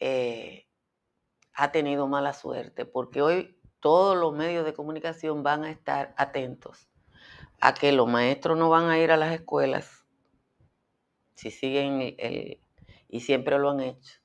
eh, 0.00 0.66
ha 1.54 1.72
tenido 1.72 2.06
mala 2.06 2.32
suerte, 2.32 2.84
porque 2.84 3.20
hoy 3.20 3.58
todos 3.80 4.16
los 4.16 4.32
medios 4.32 4.64
de 4.64 4.74
comunicación 4.74 5.42
van 5.42 5.64
a 5.64 5.70
estar 5.70 6.14
atentos 6.16 6.88
a 7.60 7.74
que 7.74 7.92
los 7.92 8.08
maestros 8.08 8.56
no 8.56 8.70
van 8.70 8.88
a 8.88 8.98
ir 8.98 9.10
a 9.10 9.16
las 9.16 9.34
escuelas, 9.34 10.06
si 11.34 11.50
siguen 11.50 12.14
el, 12.18 12.60
y 13.08 13.20
siempre 13.20 13.58
lo 13.58 13.70
han 13.70 13.80
hecho, 13.80 14.20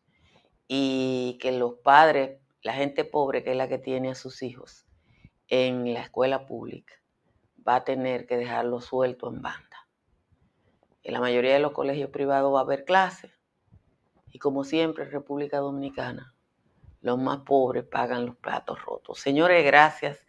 y 0.68 1.38
que 1.42 1.52
los 1.52 1.76
padres, 1.84 2.40
la 2.62 2.74
gente 2.74 3.04
pobre 3.04 3.44
que 3.44 3.52
es 3.52 3.58
la 3.58 3.68
que 3.68 3.80
tiene 3.80 4.12
a 4.12 4.16
sus 4.16 4.44
hijos, 4.44 4.86
en 5.48 5.94
la 5.94 6.02
escuela 6.02 6.46
pública 6.46 6.94
va 7.68 7.76
a 7.76 7.84
tener 7.84 8.26
que 8.26 8.38
dejarlo 8.38 8.82
suelto 8.82 9.30
en 9.30 9.42
banda. 9.42 9.88
En 11.04 11.14
la 11.14 11.20
mayoría 11.20 11.54
de 11.54 11.60
los 11.60 11.74
colegios 11.74 12.10
privados 12.10 12.54
va 12.54 12.60
a 12.60 12.64
haber 12.64 12.86
clases 12.86 13.32
y 14.32 14.40
como 14.40 14.64
siempre 14.64 15.04
en 15.04 15.12
República 15.12 15.60
Dominicana 15.60 16.34
los 17.02 17.20
más 17.20 17.40
pobres 17.40 17.84
pagan 17.84 18.26
los 18.26 18.38
platos 18.38 18.84
rotos. 18.84 19.20
Señores, 19.20 19.66
gracias 19.66 20.20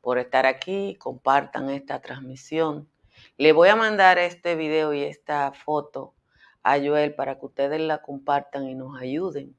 por 0.00 0.18
estar 0.18 0.46
aquí. 0.46 0.96
Compartan 0.96 1.70
esta 1.70 2.00
transmisión. 2.00 2.88
Le 3.36 3.52
voy 3.52 3.68
a 3.68 3.76
mandar 3.76 4.18
este 4.18 4.56
video 4.56 4.92
y 4.92 5.02
esta 5.02 5.52
foto 5.52 6.14
a 6.64 6.78
Joel 6.78 7.14
para 7.14 7.38
que 7.38 7.46
ustedes 7.46 7.80
la 7.80 8.02
compartan 8.02 8.68
y 8.68 8.74
nos 8.74 9.00
ayuden 9.00 9.56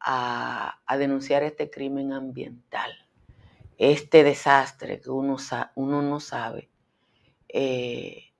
a, 0.00 0.80
a 0.86 0.96
denunciar 0.96 1.42
este 1.42 1.70
crimen 1.70 2.12
ambiental 2.12 3.01
este 3.78 4.24
desastre 4.24 5.00
que 5.00 5.10
uno, 5.10 5.36
uno 5.74 6.02
no 6.02 6.20
sabe 6.20 6.70
eh, 7.48 8.32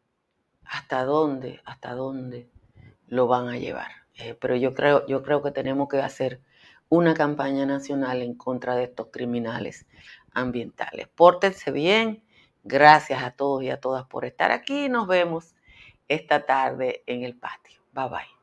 hasta 0.64 1.04
dónde, 1.04 1.60
hasta 1.64 1.94
dónde 1.94 2.48
lo 3.06 3.26
van 3.26 3.48
a 3.48 3.58
llevar. 3.58 3.90
Eh, 4.14 4.34
pero 4.40 4.56
yo 4.56 4.74
creo, 4.74 5.06
yo 5.06 5.22
creo 5.22 5.42
que 5.42 5.50
tenemos 5.50 5.88
que 5.88 5.98
hacer 6.00 6.40
una 6.88 7.14
campaña 7.14 7.66
nacional 7.66 8.22
en 8.22 8.34
contra 8.34 8.76
de 8.76 8.84
estos 8.84 9.08
criminales 9.10 9.86
ambientales. 10.32 11.08
Pórtense 11.08 11.70
bien. 11.70 12.22
Gracias 12.64 13.22
a 13.22 13.32
todos 13.32 13.62
y 13.62 13.70
a 13.70 13.80
todas 13.80 14.04
por 14.06 14.24
estar 14.24 14.52
aquí. 14.52 14.88
Nos 14.88 15.06
vemos 15.08 15.54
esta 16.08 16.46
tarde 16.46 17.02
en 17.06 17.24
el 17.24 17.36
patio. 17.36 17.80
Bye 17.92 18.08
bye. 18.08 18.41